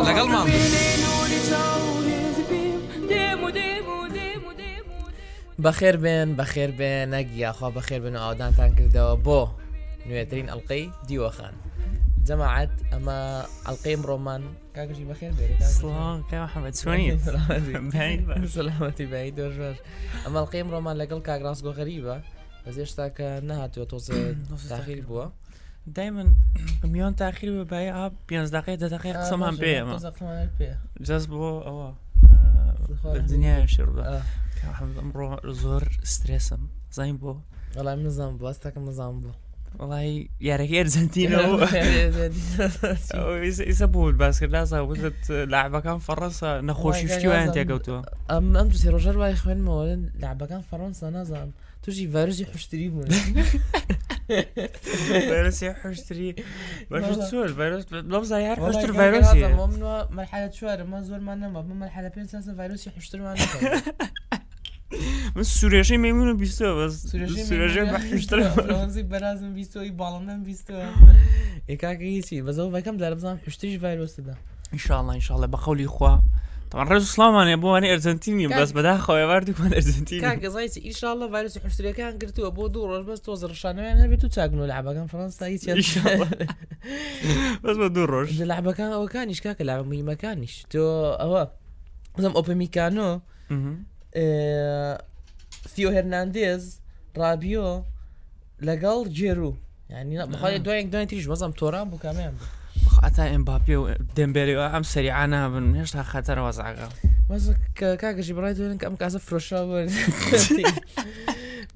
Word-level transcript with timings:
بخير 0.00 0.20
قلمان 0.22 0.46
بەخێر 5.62 5.96
بێن 5.96 6.28
بەخێر 6.38 6.70
بێ 6.78 6.92
نەگی 7.12 7.36
یاخوا 7.44 7.68
بەخێر 7.76 8.00
بن 8.04 8.14
و 8.16 8.18
ئاودانتان 8.22 8.70
کردەوە 8.76 9.14
بۆ 9.26 9.40
نوێترین 10.08 10.48
ئەلقەی 10.52 10.84
دیوەخان 11.08 11.54
جەماعەت 12.28 12.74
ئەمە 12.92 13.18
ئەلقەی 13.66 13.96
ڕۆمان 14.08 14.42
کاکشی 14.74 15.04
سلامتي 18.46 19.06
بعيد 19.12 19.12
بای 19.12 19.30
دۆژۆر 19.38 19.74
ئەمە 20.24 20.38
ئەلقەیم 20.42 20.68
ڕۆمان 20.74 20.96
لەگەڵ 21.00 21.20
کاگراس 21.28 21.58
گۆغەریبە 21.66 22.16
بەزێشتا 22.64 23.06
کە 23.16 23.26
نهاتوە 23.48 23.84
تۆزە 23.92 24.16
تاخير 24.72 25.00
بوا 25.08 25.26
دائما 25.94 26.24
ميون 26.84 27.14
تاخير 27.16 27.52
به 27.52 27.64
بای 27.64 27.90
آب 27.90 28.12
15 28.28 28.60
دقیقه 28.60 28.76
ده 28.88 28.96
دقیقه 28.96 29.18
قسم 29.18 29.42
هم 29.42 29.56
بي 29.56 29.82
ما 29.82 29.98
جز 31.02 31.26
بو 31.26 31.34
او 31.42 31.58
آه، 31.64 31.94
آه، 33.04 33.14
الدنيا 33.14 33.58
يشرب 33.58 34.22
مرو 35.14 35.52
زور 35.52 35.88
ستريسم 36.02 36.58
زين 36.92 37.16
بو 37.16 37.36
والله 37.76 37.94
من 37.94 38.08
زين 38.08 38.36
بو 38.36 38.46
استك 38.50 38.78
من 38.78 38.92
زين 38.92 39.20
بو 39.20 39.28
والله 39.78 40.26
يا 40.40 40.56
ريك 40.56 40.74
ارجنتينا 40.74 41.66
يسبوا 43.42 44.08
الباسكت 44.08 44.48
لا 44.50 44.64
صار 44.64 44.84
قلت 44.86 45.14
لعبه 45.30 45.80
كان 45.80 45.98
فرنسا 45.98 46.60
نخوش 46.60 46.96
شفتي 47.02 47.34
انت 47.44 47.56
يا 47.56 47.64
قوتو 47.64 48.02
ام 48.30 48.56
ام 48.56 48.68
تسيرو 48.68 48.98
جربا 48.98 49.28
يا 49.28 49.32
اخوان 49.32 50.10
لعبه 50.18 50.46
كان 50.46 50.60
فرنسا 50.60 51.10
نظام 51.10 51.50
ਤੁਸੀਂ 51.86 52.06
virus 52.08 52.40
history 52.54 52.88
ਬਣ 52.88 53.94
فيروس 54.28 55.58
يحوش 55.68 55.98
تري 56.08 56.24
باش 56.92 57.04
شو 57.30 57.38
الفيروس 57.48 57.84
بلمزة 57.90 58.36
يعرف 58.46 58.60
حشتر 58.68 58.88
تر 58.92 58.92
فيروس 59.00 59.28
والله 59.34 59.52
ممنوع 59.62 59.96
مرحلة 60.18 60.50
شو 60.56 60.64
ما 60.94 60.98
زور 61.10 61.20
ما 61.26 61.34
نما 61.42 61.62
مرحلة 61.82 62.08
بين 62.14 62.26
سنة 62.32 62.54
فيروس 62.62 62.82
يحوش 62.86 63.08
تر 63.12 63.18
ما 63.26 63.32
من 63.38 65.04
بس 65.36 65.48
سوریشی 65.60 65.96
میمونه 66.06 66.32
بیستو 66.40 66.68
بس 66.78 66.94
سوریشی 67.10 67.80
بحشتر 67.94 68.38
فرانسی 68.54 69.02
برازم 69.12 69.52
بیستو 69.60 69.80
ای 69.80 69.90
بالانم 70.02 70.42
بیستو 70.44 70.74
ای 71.68 71.76
کاکی 71.84 72.20
چی 72.30 72.40
بس 72.48 72.58
او 72.58 72.70
وکم 72.72 72.96
در 73.04 73.14
بزنم 73.14 73.38
حشتش 73.46 73.78
ویروسی 73.82 74.22
ده 74.22 74.34
ان 74.72 74.78
شاء 74.86 75.00
الله 75.00 75.12
ان 75.14 75.20
شاء 75.28 75.36
الله 75.36 75.56
خواه 75.98 76.22
ڕێز 76.74 77.04
سلامان 77.14 77.48
بۆوانە 77.62 77.86
ئەرجنتینیم 77.90 78.50
بەس 78.58 78.70
بەدا 78.76 78.92
خۆیواردیکمان 79.06 79.72
ئەرجنتین 79.78 80.22
گەزایتی 80.44 80.80
ئیشاڵە 80.86 81.26
ڤایرسی 81.32 81.58
حوسریەکان 81.64 82.12
گرتووە 82.22 82.50
بۆ 82.56 82.64
دوو 82.74 82.86
ڕۆژ 82.90 83.02
بەس 83.08 83.20
تۆ 83.26 83.30
زڕشانیان 83.42 83.98
هەبێت 84.04 84.22
و 84.24 84.28
چاکنۆ 84.34 84.64
لە 84.70 84.74
عبەکان 84.80 85.06
فەرەنسا 85.12 85.44
هیچ 85.54 85.64
بەس 87.64 87.76
بە 87.80 87.86
دوو 87.94 88.06
ڕۆژ 88.12 88.26
لە 88.40 88.44
لەعبەکان 88.50 88.90
ئەوەکانیش 88.96 89.40
کاکە 89.44 89.62
لا 89.68 89.74
مهمەکانیش 89.92 90.54
تۆ 90.72 90.84
ئەوە 91.22 91.42
بزم 92.18 92.32
ئۆپمیکانۆ 92.38 93.06
فیۆ 95.72 95.88
هەرناندێز 95.96 96.62
ڕابیۆ 97.20 97.68
لەگەڵ 98.68 98.98
جێرو 99.18 99.50
ینی 99.90 100.18
بخوای 100.34 100.58
دوای 100.66 100.84
دوای 100.92 101.06
تریش 101.10 101.26
بەزم 101.30 101.52
تۆران 101.60 101.86
بوو 101.90 101.98
کامیان 102.04 102.32
بوو 102.36 102.46
ئەتا 103.06 103.24
ئەمباپی 103.32 103.74
و 103.80 103.86
دەمبێریەوە 104.18 104.66
ئەم 104.74 104.84
سەریعانا 104.92 105.38
بن 105.52 105.66
هێشتا 105.78 106.02
خەتەر 106.12 106.38
وەزاگە 106.44 106.84
کاکەشی 108.02 108.34
بڕای 108.36 108.54
دوێنن 108.56 108.78
ئەم 108.88 108.96
کاسە 109.02 109.18
فرۆشاوە 109.26 109.80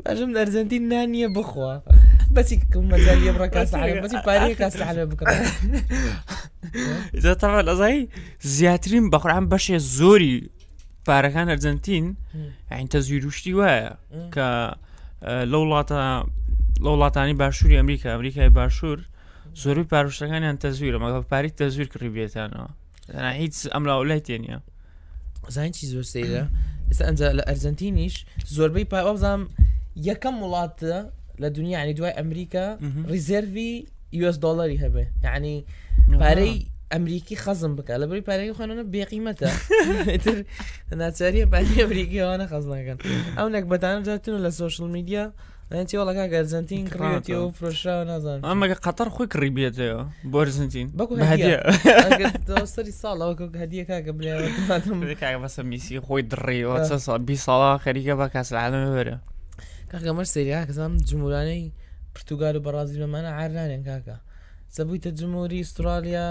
باشم 0.03 0.31
ئەرزەنتین 0.39 0.83
نانیە 0.93 1.29
بخوا 1.37 1.73
بەچی 2.37 2.57
مەزاریە 2.93 3.33
بڕکەسی 3.37 3.77
پارەیە 4.29 4.55
کاس 4.61 4.75
حالە 4.89 5.05
بکەن 5.11 5.27
زەتەوە 7.25 7.61
لەزای 7.69 8.03
زیاترین 8.55 9.05
بەخوران 9.13 9.45
بەشێ 9.53 9.77
زۆری 9.99 10.37
پارەکان 11.09 11.47
ئەرجەنتین 11.53 12.07
ئەینتە 12.73 12.99
زیروشتی 13.07 13.53
وایە 13.59 13.93
کە 14.35 14.49
لە 15.53 15.57
وڵاتە 15.63 16.01
لە 16.85 16.91
وڵاتانی 16.95 17.35
باشووری 17.43 17.77
ئەمریکا 17.83 18.07
ئەمریکای 18.15 18.49
باشوور 18.59 18.99
زۆروی 19.59 19.85
پاروشتەکانیان 19.93 20.57
تەزویر 20.65 20.97
مەگە 21.03 21.23
پاری 21.31 21.51
تەزویر 21.59 21.89
کڕی 21.93 22.11
بێتانەوە 22.17 22.69
هیچ 23.41 23.57
ئەمراوە 23.75 24.05
لای 24.11 24.21
تێنە 24.27 24.57
زانین 25.55 25.73
چی 25.77 25.85
زۆر 25.93 26.05
سەیرە 26.15 26.43
ئێستا 26.89 27.03
ئەنج 27.09 27.19
لە 27.39 27.43
ئەرزنتینیش 27.49 28.15
زۆربەی 28.57 28.87
پاوەزانام 28.93 29.43
یەکەم 30.09 30.37
وڵاتە 30.45 30.97
لە 31.43 31.49
دنیا 31.57 31.79
ینی 31.83 31.95
دوای 31.99 32.15
ئەمریکا 32.21 32.67
ریزەروی 33.13 33.71
US 34.23 34.37
دلاری 34.45 34.79
هەبێ 34.85 35.05
یعنی 35.27 35.55
پارەی 36.23 36.57
ئەمریکی 36.95 37.37
خەزم 37.45 37.73
بکە 37.79 37.95
لە 38.03 38.07
بری 38.11 38.25
پارەی 38.31 38.55
خوێنە 38.57 38.85
بێقیمەتە 38.95 39.49
ناچاریە 41.03 41.45
پارەی 41.55 41.81
ئەمریکیوانە 41.85 42.47
خەزناکەن 42.53 42.99
ئەو 43.39 43.49
نەک 43.55 43.65
بەتانە 43.73 44.01
جاتون 44.07 44.39
لە 44.47 44.51
سوۆشل 44.59 44.89
میدیا 44.97 45.25
ئەڵەکە 45.71 46.25
گەرزنتین 46.35 46.85
کڕێتی 46.93 47.35
و 47.43 47.51
فرۆشرا 47.57 47.95
نازان 48.11 48.39
ئەمەگە 48.49 48.77
قەتەر 48.85 49.09
خۆی 49.15 49.27
کڕی 49.33 49.51
بێتەوە 49.57 50.01
بۆرزنتین 50.33 50.89
بەکوسەری 50.99 52.95
ساڵەوەکە 53.03 53.47
هەدیەکە 53.63 53.97
گە 54.07 54.13
بلێ 54.19 54.33
میسی 55.71 55.97
خۆی 56.07 56.23
دڕێەوە 56.33 56.77
چە 56.89 56.97
سا 57.05 57.15
بی 57.27 57.37
ساڵا 57.47 57.73
خەریکە 57.85 58.15
بە 58.21 58.27
کەس 58.35 58.49
عالمە 58.61 58.89
وەرە 58.97 59.17
کاکەمەەر 59.91 60.27
سریا 60.35 60.61
کەسام 60.69 60.93
جمورانەی 61.09 61.67
پرتوگار 62.15 62.55
و 62.57 62.65
بەڕازی 62.67 62.99
بەمانە 63.03 63.31
عارانێن 63.41 63.83
کاکە 63.91 64.17
سەبوویتە 64.77 65.11
جمهوری 65.21 65.59
استرالیا 65.65 66.29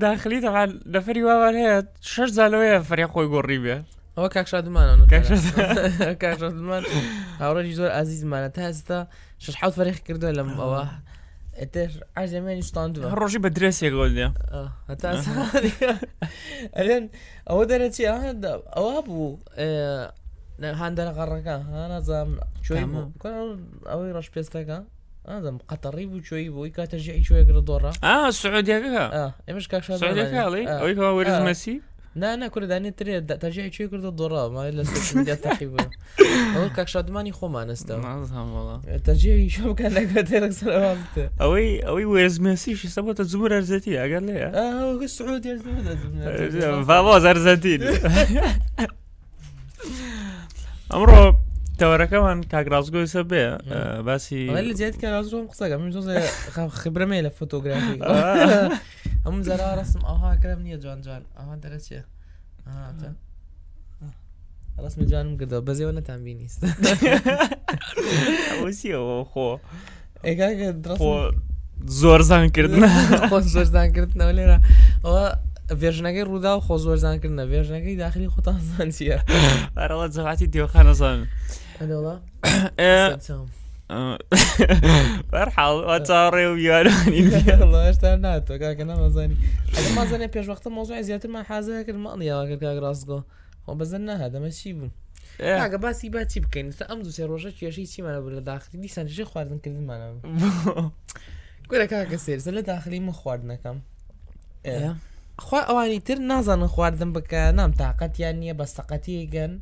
داخلی 0.00 0.40
تەغان 0.40 0.70
لەفری 0.92 1.22
واوار 1.22 1.54
هەیە 1.62 1.84
شش 2.00 3.84
شاد 4.50 4.68
مان 4.68 4.88
انا 4.88 5.06
كاك 5.06 5.24
شاد 5.24 5.42
كاك 6.20 6.38
شاد 6.40 6.52
مان 6.54 6.82
هاوڕێکی 7.40 7.74
زۆر 7.76 7.90
عزيز 7.90 8.26
تا 8.54 8.72
ئێستا 8.72 9.06
شش 9.38 9.54
حوت 9.54 9.72
فريق 9.72 9.94
كردو 9.94 10.32
لەم 10.32 10.50
ئەوە 10.56 10.60
آه. 10.82 10.82
آه. 10.82 11.02
ئەرزمێنی 11.62 12.64
شتاند 12.68 12.94
ڕۆژی 13.20 13.40
بە 13.44 13.50
درێسێکۆل 13.56 14.10
لێ 14.16 14.26
ئەلێن 16.76 17.04
ئەوە 17.48 17.62
دەرەچی 17.70 18.04
ئەوە 18.76 18.96
بوو 19.06 19.30
هەندەر 20.82 21.08
قەڕەکە 21.18 21.56
هانازام 21.72 22.30
ئەوەی 23.90 24.12
ڕەش 24.16 24.28
پێستەکە 24.34 24.78
ئادەم 25.28 25.56
قەتەڕی 25.70 26.06
بوو 26.10 26.24
چۆی 26.28 26.48
بۆی 26.54 26.70
کاتەژی 26.76 27.12
ئەی 27.14 27.24
چۆی 27.28 27.44
گرە 27.48 27.62
دۆڕە 27.68 27.90
ئا 28.06 28.12
سعودیەکە 28.42 29.02
ئێمەش 29.46 29.66
کاکشڵی 29.72 30.24
ئەوی 30.82 30.94
وەرز 31.16 31.38
مەسی 31.48 31.76
نه 32.16 32.36
نه 32.36 32.48
کورد 32.48 32.68
دانی 32.68 32.90
تری 32.90 33.20
ترجیح 33.20 33.68
چی 33.68 33.88
کرد 33.88 34.16
دورا 34.16 34.48
ما 34.48 34.62
الا 34.66 34.84
سوشل 34.84 35.18
ميديا 35.18 35.34
اقول 35.44 35.82
اول 36.56 36.68
کاک 36.76 36.88
شادمانی 36.88 37.32
خو 37.32 37.48
ما 37.48 37.64
نستا 37.64 37.96
نعم 37.96 38.52
والله 38.52 38.98
ترجع 39.04 39.46
شو 39.48 39.74
كان 39.74 39.92
لك 39.92 40.28
ترك 40.28 40.50
سلامات 40.50 40.98
اوي 41.40 41.80
اوي 41.86 42.04
ويرز 42.04 42.40
ميسي 42.40 42.74
شو 42.74 42.88
سبب 42.88 43.12
تزمر 43.12 43.56
ارجنتين 43.56 43.96
قال 44.14 44.26
لي 44.26 44.42
اه 44.44 44.92
هو 44.92 45.02
السعودي 45.02 45.56
فاموز 46.88 47.24
ارجنتين 47.24 47.82
امرو 50.94 51.36
تەوەرەکەمان 51.80 52.38
کاگرازگۆی 52.52 53.06
سە 53.12 53.20
بێ 53.28 53.42
آه. 53.46 53.60
آه، 53.72 54.02
باسی 54.02 54.48
لە 54.68 54.72
زیات 54.74 54.94
کە 54.96 55.04
ڕازۆم 55.06 55.44
قسەکەم 55.52 56.68
خبرة 56.68 57.04
ميلة 57.04 57.28
فوتوغرافي 57.28 57.98
آه. 58.02 58.70
ئەم 59.26 59.38
زەرا 59.46 59.68
ڕسم 59.78 60.02
ئاها 60.08 60.28
کرم 60.42 60.60
نییە 60.64 60.76
جوان 60.82 60.98
جوان 61.04 61.22
ئاها 61.38 61.54
دەرەچە 61.62 61.98
ڕسمی 64.84 65.06
جوانم 65.10 65.34
کردەوە 65.40 65.60
بەزیەوە 65.68 65.92
نەتان 65.98 66.20
بینیست 66.26 66.62
وسیەوە 68.64 69.18
خۆ 69.30 69.48
ئێگاگە 70.26 70.68
زۆر 72.00 72.20
زانکردن 72.30 72.82
زۆر 73.54 73.64
زانکردنەوە 73.76 74.32
لێرە 74.38 74.58
ئەوە 75.04 75.24
وێژنەکەی 75.80 76.26
ڕوودا 76.28 76.52
و 76.54 76.60
خۆ 76.66 76.76
زۆر 76.84 76.96
زانکردنە 77.04 77.44
وێژنەکەی 77.50 77.98
داخلی 78.04 78.28
خۆتان 78.34 78.58
زانسیە 78.68 79.16
ئەرەڵە 79.78 80.06
جەهاتی 80.16 80.46
دیوەخانە 80.52 80.92
زان 81.00 81.18
بەرحاڵتاڕێ 85.30 86.46
و 86.50 86.54
یارانیشتا 86.68 88.10
ناتۆ 88.24 88.54
کاکە 88.62 88.84
نامەزانی 88.90 89.36
مازانێ 89.98 90.28
پێشوەختە 90.34 90.68
مۆزای 90.76 91.02
زیاترمان 91.08 91.44
حازەیە 91.50 91.82
کرد 91.86 91.98
ماڵیاوەکە 92.04 92.56
کاک 92.62 92.78
ڕاستگۆ 92.84 93.18
خۆ 93.64 93.72
بەزن 93.80 94.02
نەها 94.08 94.26
دەمە 94.34 94.50
چی 94.58 94.72
بوون 94.76 94.90
ئەگە 95.62 95.78
باسی 95.84 96.08
باچی 96.14 96.38
بکەین 96.44 96.70
ستا 96.76 96.84
ئەم 96.90 97.00
دووسێ 97.06 97.24
ڕۆژە 97.30 97.50
کێشەی 97.58 97.86
چیمانە 97.92 98.20
بوو 98.22 98.34
لە 98.38 98.42
داخلی 98.50 98.80
دیسانژێ 98.84 99.24
خواردنکردمانە 99.30 100.06
گورە 101.70 101.86
کاکە 101.92 102.18
سێرزە 102.26 102.50
لە 102.58 102.62
داخلی 102.70 103.00
من 103.06 103.12
خواردنەکەم 103.20 103.76
خوا 105.44 105.60
ئەوانی 105.68 106.00
تر 106.06 106.18
نازانن 106.30 106.66
خواردن 106.74 107.10
بکە 107.16 107.34
نام 107.58 107.70
تااقەت 107.80 108.14
یان 108.22 108.36
نییە 108.42 108.54
بەستەقەتی 108.60 109.16
گەن 109.34 109.52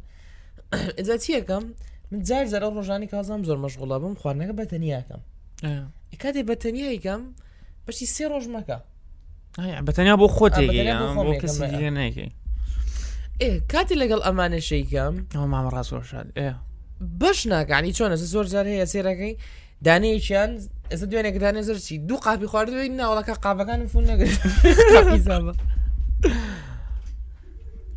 ئەجا 0.98 1.16
چیەکەم؟ 1.24 1.64
من 2.14 2.22
جار 2.28 2.44
زەرە 2.52 2.68
ڕۆژانی 2.76 3.06
کازام 3.12 3.42
زۆر 3.48 3.56
مەشغوڵە 3.64 3.96
بم 4.02 4.14
خواردنەکە 4.20 4.52
بە 4.60 4.64
تەنیاکەم 4.72 5.20
کاتێ 6.22 6.40
بە 6.50 6.54
تەنیایکەم 6.62 7.22
بەشی 7.86 8.06
سێ 8.14 8.24
ڕۆژ 8.32 8.46
مەکە 8.54 8.78
بەتەنیا 9.86 10.14
بۆ 10.20 10.26
خۆت 10.36 10.54
نەکەی 10.60 10.92
ئێ 13.42 13.50
کاتی 13.72 13.94
لەگەڵ 14.02 14.20
ئەمانە 14.26 14.60
شەیکەم 14.70 15.14
ئەو 15.36 15.46
مام 15.52 15.66
ڕاستۆ 15.74 16.02
شاد 16.10 16.28
بەش 17.20 17.38
ناکانی 17.52 17.90
چۆنە 17.98 18.16
زۆر 18.34 18.44
جار 18.52 18.66
هەیە 18.72 18.86
سێرەکەی 18.92 19.34
دانەیەیان 19.86 20.50
ئەستا 20.90 21.06
دوێنێک 21.10 21.36
دانە 21.44 21.62
زەرچی 21.68 21.94
دوو 22.08 22.18
قاپی 22.26 22.46
خواردوی 22.52 22.88
ناوڵەکە 22.98 23.34
قاپەکان 23.44 23.80
فون 23.92 24.04
نەگرێت 24.06 24.40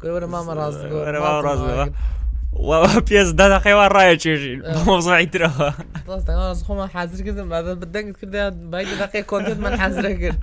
گەورە 0.01 0.27
مامە 0.33 0.53
ڕاست 0.57 0.81
وبيس 2.53 3.29
دا 3.31 3.59
حيوان 3.59 3.88
رايح 3.88 4.17
تشيجي 4.19 4.65
إيه. 4.67 4.83
موضوع 4.83 5.19
يترى 5.19 5.49
خلاص 6.07 6.27
خلاص 6.27 6.63
خو 6.63 6.75
ما 6.75 6.88
حاضر 6.88 7.21
كده 7.23 7.44
بعد 7.44 7.65
بدك 7.65 8.17
كده 8.21 8.49
بايد 8.49 8.88
دقيقة 8.99 9.25
كونتنت 9.25 9.59
من 9.59 9.79
حاضر 9.79 10.11
كده 10.13 10.39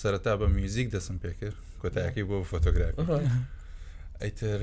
سەرەتا 0.00 0.32
بە 0.40 0.46
میوزیک 0.56 0.88
دەسم 0.94 1.16
پێ 1.22 1.30
کرد 1.40 1.54
کۆتایەکەی 1.82 2.24
بۆ 2.28 2.36
فۆتۆگرافی 2.50 3.04
ئەیتر 4.20 4.60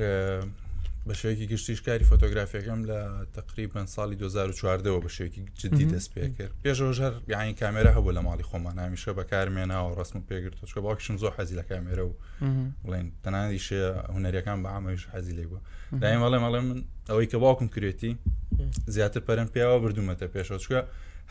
بە 1.09 1.13
شوێکی 1.19 1.45
گشتیشکاری 1.51 2.05
فۆتۆگرافیەکەم 2.11 2.79
لە 2.89 2.99
تقریبان 3.37 3.85
ساڵی 3.95 4.15
2014ەوە 4.23 4.99
بە 5.05 5.09
شوێکی 5.17 5.41
جدی 5.61 5.85
دەست 5.93 6.09
پێ 6.15 6.25
کرد 6.37 6.51
پێشەوە 6.65 6.93
ژەر 6.99 7.13
یانی 7.33 7.53
کامێرا 7.61 7.91
هەبوو 7.97 8.11
لە 8.17 8.21
ماڵی 8.27 8.47
خۆمان 8.49 8.75
هەمیشە 8.85 9.09
بەکارمێنەوە 9.19 9.89
ڕسم 9.99 10.15
پێگرت 10.29 10.55
چکە 10.69 10.79
باکشم 10.87 11.17
زۆر 11.17 11.31
حەزی 11.37 11.55
لە 11.61 11.63
کامێرە 11.71 12.03
و 12.09 12.13
بڵێن 12.85 13.05
تەنانیش 13.23 13.67
هوەرەکان 14.13 14.59
بە 14.63 14.69
ئامەش 14.73 15.01
حەزی 15.13 15.33
لێ 15.37 15.45
بوو 15.49 15.59
دایم 16.01 16.21
بەڵێ 16.25 16.39
مەڵێ 16.43 16.59
من 16.67 16.79
ئەوەی 17.09 17.27
کە 17.31 17.37
باوکم 17.43 17.67
کرێتی 17.75 18.11
زیاتر 18.95 19.19
پەرم 19.27 19.49
پیاوە 19.53 19.77
بردومەتە 19.83 20.27
پێشەوە 20.35 20.59
چکە 20.65 20.81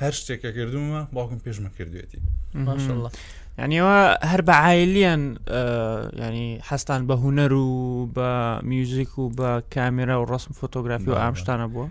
هەر 0.03 0.13
شتێکە 0.19 0.51
کردومە 0.57 1.01
باوکم 1.17 1.39
پێشمە 1.47 1.71
کردوێتی 1.79 2.21
ینیەوە 3.59 4.25
هەر 4.31 4.41
بە 4.49 4.55
عیلیان 4.55 5.21
ینی 6.23 6.61
حستان 6.69 7.01
بە 7.09 7.15
هوەر 7.23 7.53
و 7.53 8.09
بە 8.15 8.65
میوزیک 8.65 9.19
و 9.19 9.31
بە 9.31 9.63
کامێرا 9.75 10.17
و 10.23 10.27
ڕسم 10.27 10.53
فۆتۆگرافی 10.61 11.09
و 11.11 11.15
ئامشتانە 11.23 11.69
بووە 11.73 11.89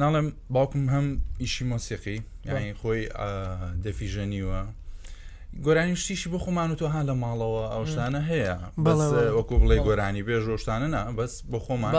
ناڵێم 0.00 0.32
باوکم 0.50 0.84
هەم 0.94 1.18
ئیشی 1.40 1.64
مۆسیقی 1.64 2.18
یعنی 2.46 2.74
خۆی 2.74 3.08
دەفیژەنیوە 3.84 4.62
گۆرانی 5.64 5.96
شتیشی 5.96 6.28
بۆ 6.30 6.38
خۆمان 6.44 6.70
و 6.72 6.76
تۆها 6.80 7.02
لە 7.08 7.14
ماڵەوە 7.22 7.64
ئەوشتانە 7.72 8.20
هەیە 8.30 8.56
وەکو 9.36 9.54
بڵێ 9.62 9.76
گۆرانی 9.86 10.22
بێژ 10.28 10.44
ۆشتانەنا 10.56 11.02
بەس 11.18 11.42
بۆ 11.52 11.58
خۆمان 11.66 11.94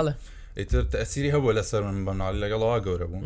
ئیتر 0.60 0.84
ئەسیری 1.02 1.30
هەبوو 1.36 1.56
لەسەر 1.58 1.82
من 1.88 1.98
بەناڵی 2.08 2.38
لەگەڵەوە 2.44 2.78
گەورە 2.86 3.06
بوو 3.12 3.22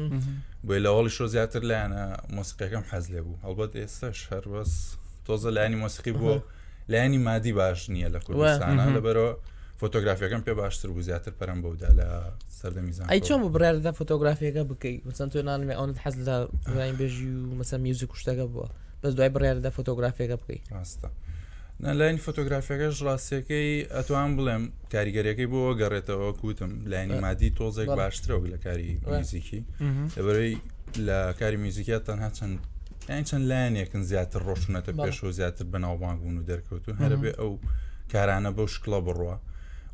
بۆی 0.67 0.79
لەوەڵی 0.85 1.09
شۆ 1.17 1.25
زیاتر 1.33 1.61
لایەنە 1.69 2.03
مۆسیقەکەم 2.35 2.83
حەز 2.91 3.05
لێ 3.13 3.21
بوو 3.25 3.37
هەڵبەت 3.45 3.71
ئێستاش 3.81 4.19
هەر 4.31 4.43
بەس 4.53 4.73
تۆزە 5.27 5.49
لایانی 5.57 5.75
مۆسیقی 5.85 6.13
بووە 6.19 6.39
لایانی 6.91 7.17
مادی 7.17 7.53
باش 7.59 7.79
نییە 7.93 8.09
لە 8.15 8.19
کوردستانە 8.25 8.83
لەبەرەوە 8.97 9.33
فۆتۆگرافیەکەم 9.81 10.41
پێ 10.47 10.53
باشتر 10.61 10.89
بوو 10.89 11.01
زیاتر 11.07 11.31
پەرم 11.39 11.59
بەودا 11.63 11.89
لە 11.99 12.07
سەردەمیزان 12.59 13.09
ئەی 13.11 13.21
چۆن 13.27 13.39
بڕاردا 13.55 13.91
فۆتۆگرافیەکە 13.99 14.63
بکەیت 14.71 15.01
مثەن 15.09 15.27
تۆ 15.33 15.37
نامێ 15.49 15.75
ئەوت 15.79 15.97
حەز 16.03 16.15
لە 16.29 16.35
ڕین 16.75 16.95
بێژی 16.99 17.31
و 17.49 17.53
مەسە 17.59 17.73
میوزیک 17.85 18.09
کوشتەکە 18.11 18.45
بووە 18.53 18.67
بەس 19.03 19.11
دوای 19.17 19.29
بڕاردا 19.35 19.69
فۆتۆگرافیەکە 19.77 20.35
بکەیت 20.41 20.65
ڕاستە. 20.75 21.09
لاین 21.99 22.17
فۆتۆگرافیەکە 22.25 22.87
ڕاستیەکەی 23.07 23.71
ئەتوان 23.95 24.29
بڵێم 24.37 24.63
کاریگەریەکەی 24.93 25.47
بۆەوە 25.51 25.73
گەڕێتەوە 25.81 26.29
کوتم 26.41 26.71
لاینی 26.91 27.19
مادی 27.25 27.49
تۆزێک 27.59 27.89
باشترەوە 27.99 28.47
لە 28.53 28.57
کاری 28.65 28.89
میزیکی 29.19 29.61
لەبەرەی 30.17 30.55
لە 31.07 31.19
کاری 31.39 31.57
میزیکیات 31.65 32.03
تەنها 32.07 32.29
چەند 32.37 32.57
یان 33.09 33.23
چەند 33.23 33.45
لایەنێکن 33.51 34.01
زیاتر 34.11 34.41
ڕۆشنەتە 34.47 34.91
پێش 35.03 35.23
و 35.23 35.31
زیاتر 35.39 35.63
بەناوبانگبوون 35.73 36.35
و 36.37 36.43
دەرکەوتون 36.51 36.95
هەرە 37.03 37.17
بێ 37.23 37.31
ئەو 37.39 37.51
کارانە 38.11 38.51
بەو 38.55 38.67
شکڵە 38.73 38.99
بڕوە 39.07 39.37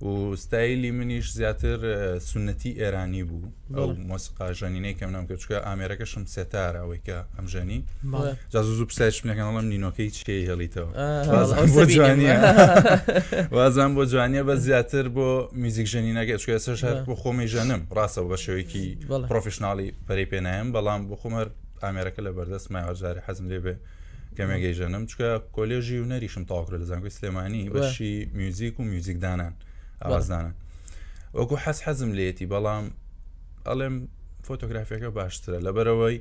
و 0.06 0.36
ستایلی 0.44 0.92
منیش 0.98 1.28
زیاتر 1.38 1.80
سنەتی 2.30 2.72
ئێرانی 2.82 3.24
بوو 3.30 3.46
ئەو 3.78 3.90
مۆسیقا 4.10 4.46
ژەنینەی 4.62 4.96
کەم 5.00 5.10
نام 5.16 5.26
کە 5.30 5.34
چکە 5.42 5.58
ئامێرەکەشم 5.68 6.24
سێتار 6.34 6.74
ئەوەی 6.82 7.02
کە 7.08 7.18
ئەم 7.38 7.48
ژەنی 7.54 7.80
جاز 8.54 8.66
زوو 8.78 8.86
پسایش 8.90 9.18
منەکەڵم 9.24 9.56
نینۆکەی 9.74 10.10
چێ 10.18 10.34
هێڵیتەوە 10.50 10.90
بۆ 11.78 11.84
جوانیە 11.94 12.38
وازان 13.56 13.92
بۆ 13.98 14.04
جوانیە 14.12 14.42
بە 14.50 14.56
زیاتر 14.66 15.06
بۆ 15.18 15.30
میزیک 15.64 15.88
ژەنینەکە 15.94 16.36
چکە 16.42 16.58
سەش 16.66 16.82
بۆ 17.08 17.16
خۆمی 17.22 17.48
ژەنم 17.54 17.82
ڕاستە 17.98 18.22
بە 18.30 18.38
شێوەیەکی 18.44 18.84
پرۆفیشنناڵی 19.30 19.88
پەری 20.08 20.26
پێنایم 20.32 20.68
بەڵام 20.76 21.02
بۆ 21.10 21.16
خۆمەر 21.22 21.48
قامێرەکە 21.84 22.22
لە 22.28 22.32
بەردەست 22.38 22.68
ماوەجاری 22.74 23.22
حەزم 23.28 23.46
لێ 23.52 23.60
بێ 23.66 23.76
کەمێگەی 24.38 24.74
ژەنم 24.80 25.04
چکە 25.10 25.30
کۆلێژی 25.56 25.98
و 26.04 26.06
نەریشم 26.12 26.44
تاواکر 26.50 26.74
لە 26.82 26.86
زانگوی 26.90 27.14
سلێمانی 27.18 27.64
بەشی 27.76 28.14
میوزیک 28.40 28.76
و 28.80 28.84
میوزیکدانان 28.92 29.54
ئازدانن 30.12 30.54
وەکو 31.40 31.56
حەز 31.66 31.78
حەزم 31.86 32.12
لێتی 32.18 32.46
بەڵام 32.54 32.86
ئەڵێم 33.68 33.96
فۆتۆگرافیەکە 34.48 35.10
باشترە 35.18 35.58
لەبەرەوەی 35.68 36.18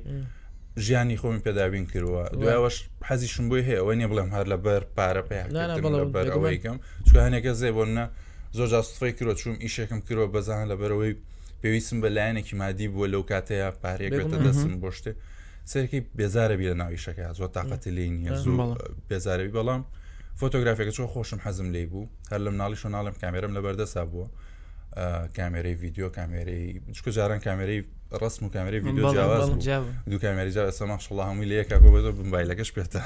ژیانی 0.85 1.17
خۆمی 1.21 1.41
پێدابین 1.45 1.85
کردووە 1.91 2.23
دوایەوەش 2.41 2.77
حەزیشم 3.09 3.45
بۆی 3.49 3.63
هەیە 3.67 3.79
ئەوەی 3.81 3.97
نیە 3.99 4.07
بڵێم 4.11 4.29
هەر 4.35 4.45
لە 4.53 4.57
بەر 4.65 4.81
پارە 4.97 5.23
پێبەر 5.29 6.25
ئەوەیکەم 6.35 6.77
چکە 7.07 7.19
هەنێکە 7.25 7.51
زێبۆنە 7.61 8.05
زۆر 8.57 8.67
جاستفی 8.73 9.11
کرۆ 9.17 9.33
چوم 9.41 9.55
ئیشێکم 9.65 9.99
کردەوە 10.07 10.29
بەزان 10.35 10.61
لەبەرەوەی 10.71 11.13
پێویستم 11.61 11.97
بە 12.03 12.07
لایەنێکی 12.15 12.55
مادی 12.61 12.87
بووە 12.93 13.07
لەو 13.13 13.23
کاتەیە 13.31 13.69
پارێک 13.83 14.11
بێتە 14.19 14.37
دەستم 14.45 14.73
بۆ 14.81 14.89
شتێ 14.97 15.11
سەرەکەی 15.71 16.01
بێزارە 16.19 16.55
بی 16.59 16.65
لە 16.71 16.75
ناویشەکە 16.81 17.23
زۆر 17.39 17.49
تااقەتی 17.55 17.91
لێ 17.95 18.05
نیە 18.17 18.33
زوو 18.43 18.75
بێزارەوی 19.09 19.51
بەڵام 19.57 19.81
فۆتۆگرافێکە 20.39 20.91
چۆ 20.97 21.03
خۆشم 21.13 21.39
حەزم 21.45 21.67
لێ 21.75 21.83
بوو 21.91 22.09
هەر 22.31 22.39
لەم 22.45 22.55
ناڵی 22.61 22.77
شۆناڵم 22.81 23.15
کامێرم 23.23 23.51
لە 23.57 23.61
بەردەسا 23.65 24.03
بووە 24.11 24.27
کامێرەی 25.37 25.75
ویددیو 25.81 26.09
کامێرەی 26.17 26.67
چکە 26.97 27.09
جاران 27.17 27.39
کامێرەی 27.47 27.81
ڕسم 28.21 28.43
و 28.45 28.49
کامێری 28.55 28.79
ویددیو 28.85 29.11
جیاواز 29.13 29.47
دوو 30.09 30.19
کامێری 30.25 30.51
جا 30.57 30.71
سەما 30.79 30.97
شڵا 31.05 31.23
هەمووی 31.29 31.47
لە 31.51 31.55
یەکە 31.61 31.75
بۆ 31.83 31.87
بمبایلەکەش 32.17 32.69
پێێتە 32.75 32.99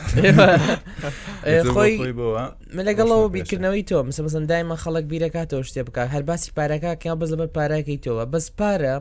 خۆی 1.73 2.13
بووە 2.19 2.43
من 2.75 2.83
لەگەڵەوە 2.89 3.27
بیرکردنەوەی 3.33 3.83
تۆ 3.89 3.99
مسە 4.09 4.21
بەسەندایمە 4.25 4.75
خەڵک 4.83 5.05
بیرەکاتەوە 5.11 5.63
شتێ 5.69 5.81
بکە 5.87 6.01
هەر 6.13 6.23
باسی 6.29 6.51
پارەکە 6.57 6.91
کیا 7.01 7.13
بەز 7.21 7.29
لەبەر 7.33 7.49
پارەکەی 7.57 7.99
تۆوە 8.05 8.23
بەس 8.33 8.45
پارە. 8.59 8.95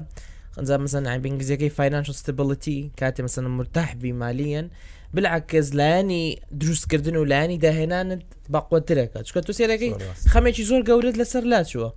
قنزا 0.59 0.77
مثلا 0.77 1.11
عن 1.11 1.19
بإنجليزيكي 1.19 1.69
فاينانشال 1.69 2.15
ستابيليتي 2.15 2.91
كاتي 2.97 3.23
مثلا 3.23 3.49
مرتاح 3.49 3.95
بي 3.95 4.13
ماليا 4.13 4.69
بالعكس 5.15 5.75
لانی 5.75 6.39
دروستکردن 6.53 7.17
و 7.17 7.25
لانی 7.25 7.59
داهێنانت 7.61 8.23
باقوترەکە 8.53 9.19
چکە 9.29 9.41
تو 9.47 9.53
سێرەکەی 9.59 9.93
خەمێکی 10.33 10.61
زۆر 10.71 10.83
گەورت 10.89 11.15
لەسەر 11.21 11.45
لاچوە 11.45 11.91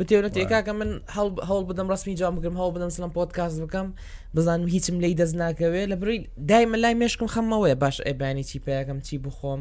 بتێونەت 0.00 0.36
ێکاکە 0.42 0.68
من 0.78 1.00
هەڵ 1.48 1.62
بدەم 1.70 1.92
ڕستمی 1.94 2.08
جا 2.14 2.30
بگرم 2.30 2.56
هەڵ 2.60 2.70
بدەم 2.76 2.88
سلام 2.90 3.10
پۆتکاس 3.16 3.52
بکەم 3.64 3.86
بزانم 4.34 4.66
هیچم 4.66 5.00
لی 5.00 5.14
دەستناکەوێ 5.20 5.82
لە 5.90 5.94
بری 6.00 6.28
دایمە 6.48 6.74
لای 6.82 6.94
مێشکم 7.00 7.26
خەمەوەە 7.34 7.74
باش 7.82 7.96
ئەبیانی 8.06 8.44
چی 8.50 8.58
پێیەکەم 8.66 8.98
چی 9.08 9.14
بخۆم 9.24 9.60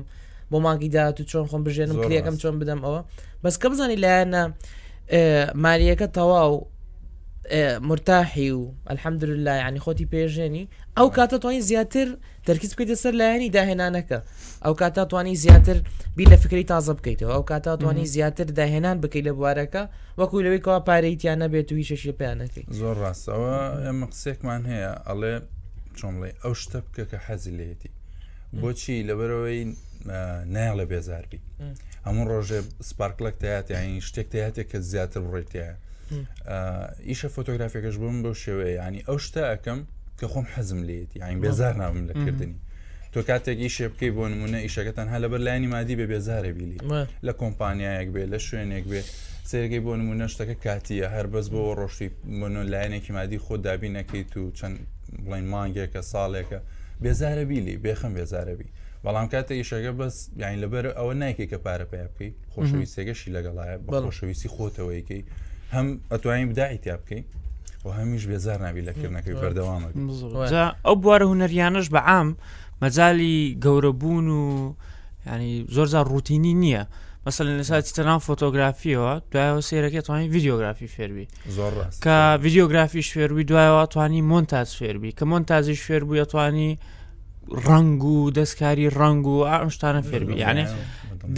بۆ 0.51 0.55
ماگی 0.59 0.89
دات 0.89 1.19
و 1.21 1.23
چۆن 1.31 1.45
خۆم 1.51 1.63
بژێنم 1.65 1.97
کلەکەم 2.03 2.35
چۆن 2.43 2.55
بدەم 2.61 2.81
ئەوە 2.85 3.01
بەس 3.43 3.55
کە 3.61 3.65
بزانی 3.71 3.97
لایەنە 4.03 4.43
ماریەکە 5.63 6.07
تەواو 6.17 6.53
مرتاحی 7.81 8.49
و 8.51 8.71
ئەلحەمدللا 8.89 9.53
ینی 9.67 9.79
خۆتی 9.85 10.05
پێژێنی 10.13 10.65
ئەو 10.97 11.07
کاتە 11.17 11.37
توانین 11.41 11.61
زیاتر 11.71 12.07
تەرکیز 12.47 12.71
بکەیتە 12.73 12.95
سەر 13.03 13.13
لایەنی 13.21 13.49
داهێنانەکە 13.57 14.19
ئەو 14.65 14.73
کاتە 14.81 15.03
توانی 15.11 15.35
زیاتر 15.43 15.77
بی 16.15 16.25
لە 16.31 16.35
فکری 16.43 16.65
تازە 16.71 16.93
بکەیتەوە 16.99 17.31
ئەو 17.35 17.43
کاتە 17.51 17.71
توانی 17.81 18.05
زیاتر 18.15 18.47
داهێنان 18.59 18.97
بکەیت 19.03 19.25
لە 19.27 19.33
بوارەکە 19.39 19.83
وەکو 20.19 20.41
لەوەی 20.45 20.61
کەوا 20.65 20.79
پارەیتیانە 20.89 21.47
بێت 21.53 21.67
و 21.71 21.75
هیچشی 21.81 22.13
پێیانەکەی 22.19 22.65
زۆر 22.79 22.95
ڕاستەوە 23.03 23.55
ئێمە 23.85 24.05
قسێکمان 24.11 24.61
هەیە 24.71 24.91
ئەڵێ 25.07 25.33
چۆمڵێ 25.97 26.29
ئەو 26.43 26.53
شتە 26.63 26.79
بکە 26.85 27.03
کە 27.11 27.17
حەزی 27.25 27.53
لێتی 27.59 27.91
بۆچی 28.61 29.05
لەبەرەوەی 29.09 29.63
نایڵە 30.53 30.85
بێزاربی 30.91 31.39
هەموو 32.05 32.25
ڕۆژێ 32.31 32.59
سپارکلک 32.89 33.35
تایات 33.41 33.67
یانی 33.71 34.01
شتێک 34.07 34.27
تایاتێک 34.33 34.67
کە 34.71 34.77
زیاتر 34.91 35.21
بڕێتیە 35.31 35.69
ئیشە 36.11 37.27
فۆتۆگرافیەکەش 37.35 37.95
بووم 38.01 38.17
بەو 38.23 38.33
شێوەیە 38.43 38.77
ینی 38.87 39.01
ئەو 39.07 39.17
شتە 39.27 39.41
ئەەکەم 39.51 39.79
کە 40.19 40.25
خۆم 40.31 40.45
حەزم 40.53 40.81
لێت 40.87 41.11
یانی 41.19 41.39
بێزار 41.45 41.73
ناوم 41.81 41.97
لەکردنی 42.09 42.55
تۆ 43.13 43.19
کاتێکی 43.29 43.69
شێ 43.75 43.87
بکەی 43.93 44.11
بۆ 44.17 44.23
نمونە 44.31 44.59
ئیشەکەتان 44.65 45.07
هە 45.13 45.17
لەبەر 45.23 45.41
لاینی 45.47 45.67
مادی 45.73 45.95
بێ 45.99 46.05
بێزارە 46.11 46.51
بیلی 46.57 46.77
لە 47.27 47.33
کۆمپانیایەک 47.41 48.09
بێ 48.15 48.23
لە 48.33 48.39
شوێنێک 48.47 48.85
بێ 48.91 49.01
سێرگەی 49.49 49.81
بۆ 49.85 49.93
نمونە 49.99 50.27
شتەکە 50.33 50.55
کاتیە 50.65 51.07
هەر 51.15 51.27
بەس 51.33 51.45
بۆ 51.53 51.61
ڕۆشتی 51.79 52.07
بۆنۆ 52.39 52.63
لایەنێکی 52.73 53.11
مادی 53.17 53.39
خۆ 53.45 53.55
دابی 53.65 53.89
نەکەیت 53.97 54.31
و 54.41 54.43
چەند 54.59 54.75
بڵین 55.25 55.45
مانگێکە 55.55 56.01
ساڵێکە 56.13 56.59
بێزارە 57.03 57.43
بیلی 57.51 57.75
بێخم 57.85 58.11
بێزارەبی 58.17 58.69
بەڵام 59.05 59.27
کاتە 59.33 59.51
ئیشەکە 59.59 59.91
بەس 59.99 60.15
یاین 60.43 60.59
لەبەر 60.63 60.83
ئەوە 60.99 61.13
نایکێک 61.21 61.49
کە 61.53 61.57
پارە 61.65 61.85
پێ 61.91 62.03
بکەی 62.11 62.31
خۆشەویستێگەشی 62.53 63.29
لەگەڵایە 63.35 63.77
بەڵۆشەویستی 63.87 64.49
خۆتەوەیکەی 64.55 65.21
هەم 65.71 65.99
ئەتوانین 66.13 66.47
بدایتیا 66.49 66.97
بکەین 66.97 67.23
و 67.85 67.89
هەمیش 67.99 68.23
بێزار 68.31 68.59
نابی 68.65 68.81
لەکردنەکەی 68.89 69.35
بەردەوامە 69.43 69.87
ئەو 70.85 70.95
بوارە 71.01 71.25
هوەریانش 71.31 71.87
بە 71.93 71.99
عام 72.07 72.29
مەجای 72.81 73.55
گەورەبوون 73.65 74.27
و 74.39 74.73
ینی 75.27 75.65
زۆرزار 75.75 76.05
روتینی 76.13 76.53
نییە. 76.63 76.83
مەسەن 77.27 77.45
لە 77.59 77.63
ساتی 77.69 77.91
تەنان 77.97 78.19
فۆتۆگرافیەوە 78.27 79.13
دوایەوە 79.31 79.61
سێرەکە 79.69 80.01
توانانی 80.05 80.29
ڤیددیۆگرافی 80.33 80.87
فێربی 80.95 81.27
زۆر 81.57 81.73
کە 82.03 82.17
ڤیددیۆگرافی 82.43 83.01
شوێربی 83.09 83.43
دوایەوە 83.49 83.87
توانی 83.93 84.21
مۆنتاز 84.21 84.69
فێربی 84.75 85.11
کە 85.19 85.23
مۆنتازی 85.31 85.75
شوێر 85.75 86.01
بووە 86.07 86.25
توانی 86.31 86.79
ڕنگ 87.67 88.03
و 88.13 88.29
دەستکاری 88.37 88.89
ڕنگ 88.99 89.25
و 89.33 89.37
ئاشتانە 89.51 90.01
فێربی 90.09 90.35
یانێ 90.45 90.65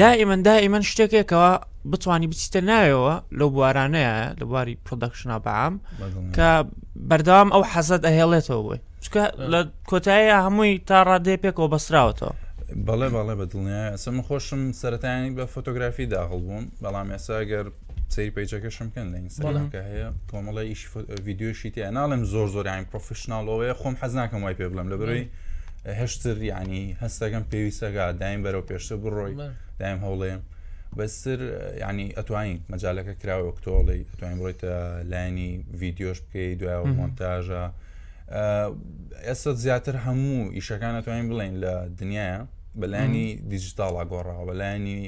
دائیمەن 0.01 0.41
دائیمەن 0.50 0.83
شتێکێکەوە 0.91 1.50
بتوانانی 1.91 2.27
بچیتە 2.33 2.62
نایەوە 2.69 3.13
لەو 3.39 3.50
بوارانەیە 3.55 4.17
لە 4.39 4.43
بواری 4.50 4.75
پرۆدەکشنا 4.85 5.38
بەام 5.45 5.73
کە 6.35 6.50
بەردەوام 7.09 7.50
ئەو 7.53 7.63
حەزت 7.73 8.01
ئەهێڵێتەوە 8.07 8.62
بووی 8.65 8.79
چکە 9.05 9.23
لە 9.51 9.59
کۆتاییە 9.89 10.38
هەمووی 10.45 10.73
تا 10.88 10.97
ڕادێ 11.09 11.35
پێکەوە 11.43 11.67
بەسراوەتەوە 11.73 12.33
بەڵێ 12.88 13.07
بەڵێ 13.15 13.35
بەدڵنیە 13.41 13.83
ئەسم 13.93 14.17
خۆشم 14.27 14.62
سەتانی 14.81 15.29
بە 15.38 15.43
فۆتۆگرافی 15.53 16.05
داخڵ 16.13 16.39
بوون 16.45 16.65
بەڵام 16.83 17.07
ئێسا 17.13 17.38
گەر 17.51 17.65
سری 18.13 18.29
پیجەکەشم 18.35 18.88
کەن 18.95 19.07
لە 19.13 19.17
ئینسانکە 19.23 19.81
هەیە 19.89 20.09
کۆمەڵی 20.31 20.67
ئیش 20.71 20.81
ویددیوشی 21.25 21.69
تێ 21.75 21.85
ناڵم 21.97 22.21
زۆر 22.33 22.47
زۆر 22.55 22.65
یان 22.67 22.85
پرۆفشنناڵەوەی 22.91 23.73
خۆم 23.81 23.95
حەزناکەم 24.01 24.41
وای 24.43 24.55
پێ 24.59 24.65
بڵم 24.71 24.88
لە 24.93 24.97
بەروی 25.01 25.23
هشتر 25.85 26.37
یعنی 26.41 26.95
هەستەکەم 27.03 27.43
پێویستەکە 27.53 28.11
دایم 28.19 28.43
بەرەو 28.43 28.67
پێشتە 28.71 28.95
بڕۆی 29.03 29.33
دایم 29.79 29.99
هەوڵێم 30.05 30.41
بەسر 30.99 31.39
ینی 31.89 32.07
ئەتوانین 32.17 32.59
مەجالەکە 32.73 33.13
کراوە 33.21 33.51
کتۆڵی 33.57 34.01
ئەتوانین 34.13 34.39
بڕیتە 34.43 34.73
لاینی 35.11 35.51
ڤیددیۆش 35.79 36.17
بکەی 36.23 36.55
دوایەوە 36.59 36.87
مۆنتاژە 36.99 37.65
ئێستا 39.27 39.51
زیاتر 39.63 39.95
هەموو 40.05 40.51
ئیشەکان 40.57 40.93
ئەتوانین 40.99 41.27
بڵین 41.31 41.55
لە 41.63 41.73
دنیاە 41.99 42.37
بەلانی 42.81 43.25
دیجیتاڵا 43.51 44.03
گۆڕاوە 44.11 44.43
بەلانی 44.49 44.99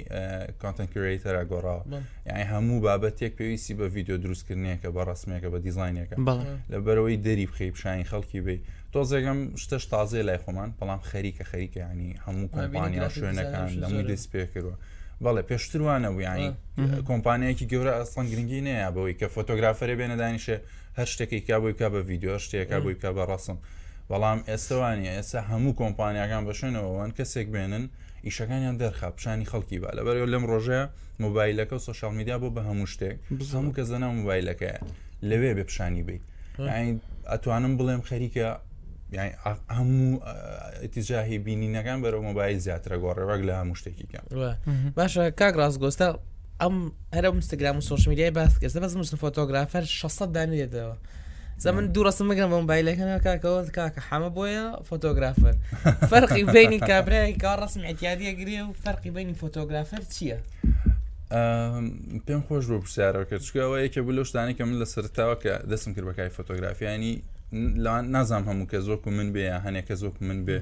کانتنکرێتەرە 0.62 1.44
گۆڕاوە 1.52 1.84
یعنی 2.30 2.46
هەموو 2.54 2.78
بابەتێک 2.86 3.32
پێویستی 3.40 3.74
بە 3.80 3.86
ڤیددیو 3.94 4.18
دروستکردنیەکە 4.24 4.90
بە 4.96 5.02
ڕسمێکە 5.10 5.48
بە 5.54 5.60
دیزینەکە 5.66 6.16
لە 6.72 6.78
بەرەوەی 6.86 7.18
دەری 7.26 7.46
بخی 7.52 7.72
پیشانی 7.72 8.06
خەڵکی 8.12 8.40
بی 8.46 8.58
تۆزێکم 8.96 9.40
شتەش 9.64 9.84
تازێ 9.94 10.22
لای 10.28 10.40
خۆمان 10.44 10.70
بەڵام 10.80 11.02
خەریکە 11.10 11.44
خەریکە 11.52 11.80
ینی 11.92 12.10
هەموو 12.26 12.48
کۆمپانیا 12.56 13.08
شوێنەکان 13.16 13.68
لەمووی 13.82 14.06
دەست 14.12 14.28
پێ 14.32 14.42
کردوە 14.54 14.76
بەڵێ 15.24 15.42
پێشتروانە 15.50 16.10
ویانی 16.18 16.50
کۆمپانیەکی 17.10 17.66
گەورە 17.72 17.94
ئەسڵەن 18.00 18.26
گرنگی 18.32 18.62
نەیە 18.68 18.90
بەوەی 18.96 19.16
کە 19.20 19.28
فۆتۆگرافەرێ 19.36 19.96
بێنە 20.00 20.18
دانیشە 20.22 20.58
هەر 20.98 21.08
شتێکی 21.14 21.42
کا 21.48 21.58
بۆی 21.62 21.74
کا 21.80 21.88
بە 21.94 22.02
ویددیۆ 22.08 22.36
شتێکا 22.46 22.78
بۆی 22.84 22.96
کا 23.02 23.10
بە 23.16 23.24
ڕسم 23.32 23.58
بەڵام 24.10 24.40
ئێستوانە 24.50 25.10
ئێستا 25.18 25.40
هەموو 25.52 25.74
کۆمپانیەکان 25.82 26.44
بەشێنەوەوان 26.50 27.10
کەسێک 27.18 27.48
بێنن 27.56 27.86
ئیشەکانیان 28.28 28.76
دەرخە 28.82 29.08
پیشانی 29.16 29.46
خەڵکی 29.52 29.78
بە 29.84 29.90
لەبەر 29.98 30.16
لەم 30.34 30.44
ڕۆژەیە 30.52 30.86
مۆبایلەکە 31.24 31.74
و 31.78 31.82
سوشال 31.90 32.14
میدیا 32.20 32.36
بۆ 32.42 32.48
بە 32.56 32.62
هەموو 32.70 32.88
شتێک 32.94 33.18
هەموو 33.58 33.74
کە 33.78 33.84
زەنا 33.90 34.08
مۆبایلەکەە 34.20 34.74
لەوێ 35.30 35.52
بێ 35.58 35.64
پیشانی 35.70 36.04
بیت 36.08 36.24
ئەتوانم 37.32 37.74
بڵێم 37.80 38.02
خەریکە 38.10 38.48
یعنی 39.16 39.32
هەموو 39.70 40.26
ئەتیجاهی 40.84 41.38
بینینەکان 41.46 41.98
بەرەو 42.04 42.22
مۆبایل 42.30 42.58
زیاترە 42.66 42.98
گۆڕێوەک 43.04 43.42
لە 43.50 43.54
هەموو 43.62 43.76
شتێکی 43.80 44.04
بکەم 44.08 44.24
باشە 44.98 45.24
کاک 45.40 45.54
ڕاستگۆستا 45.62 46.08
ئەم 46.62 46.76
هەرە 47.16 47.30
مستگرام 47.38 47.78
و 47.78 47.82
سۆشمیلیای 47.92 48.32
باس 48.38 48.54
کرد 48.60 48.80
بەزم 48.84 49.04
فۆتۆگرافەر 49.24 49.84
600 50.00 50.32
دانی 50.34 50.58
دێتەوە. 50.64 50.96
زمن 51.58 51.84
دوو 51.94 52.04
ڕسم 52.10 52.26
مەگەم 52.32 52.50
بە 52.52 52.56
موبایلەکەەوە 52.64 53.24
کاکەوە 53.26 53.60
کاکە 53.78 54.02
حەمە 54.10 54.30
بۆیە 54.36 54.66
فۆتۆگرافەر 54.90 55.56
فەرقی 56.12 56.44
بینی 56.54 56.80
کابرای 56.80 57.34
کار 57.44 57.58
ڕسم 57.64 57.82
احتیادیە 57.88 58.34
گرێ 58.40 58.60
و 58.70 58.74
فەرقی 58.84 59.10
بینی 59.16 59.36
فۆتۆگرافەر 59.42 60.02
چییە؟ 60.16 60.38
پێم 62.28 62.42
خۆش 62.48 62.64
بۆ 62.70 62.78
پرسیارەوە 62.86 63.26
کە 63.30 63.36
چکەوە 63.46 63.78
یەکە 63.86 64.02
بلۆشتانی 64.08 64.54
کە 64.58 64.62
من 64.68 64.78
لە 64.82 64.86
سەرتاوە 64.94 65.36
کە 65.44 65.54
دەستم 65.72 65.92
کرد 65.96 66.06
بەکای 66.10 66.32
فۆتۆگرافیانی 66.38 67.16
نازام 67.54 68.44
هەموو 68.50 68.68
کە 68.72 68.80
زۆک 68.88 69.08
و 69.08 69.10
من 69.12 69.30
بێ 69.34 69.60
هەنێک 69.66 69.86
کە 69.90 69.96
زۆک 70.02 70.22
من 70.22 70.46
بێ 70.46 70.60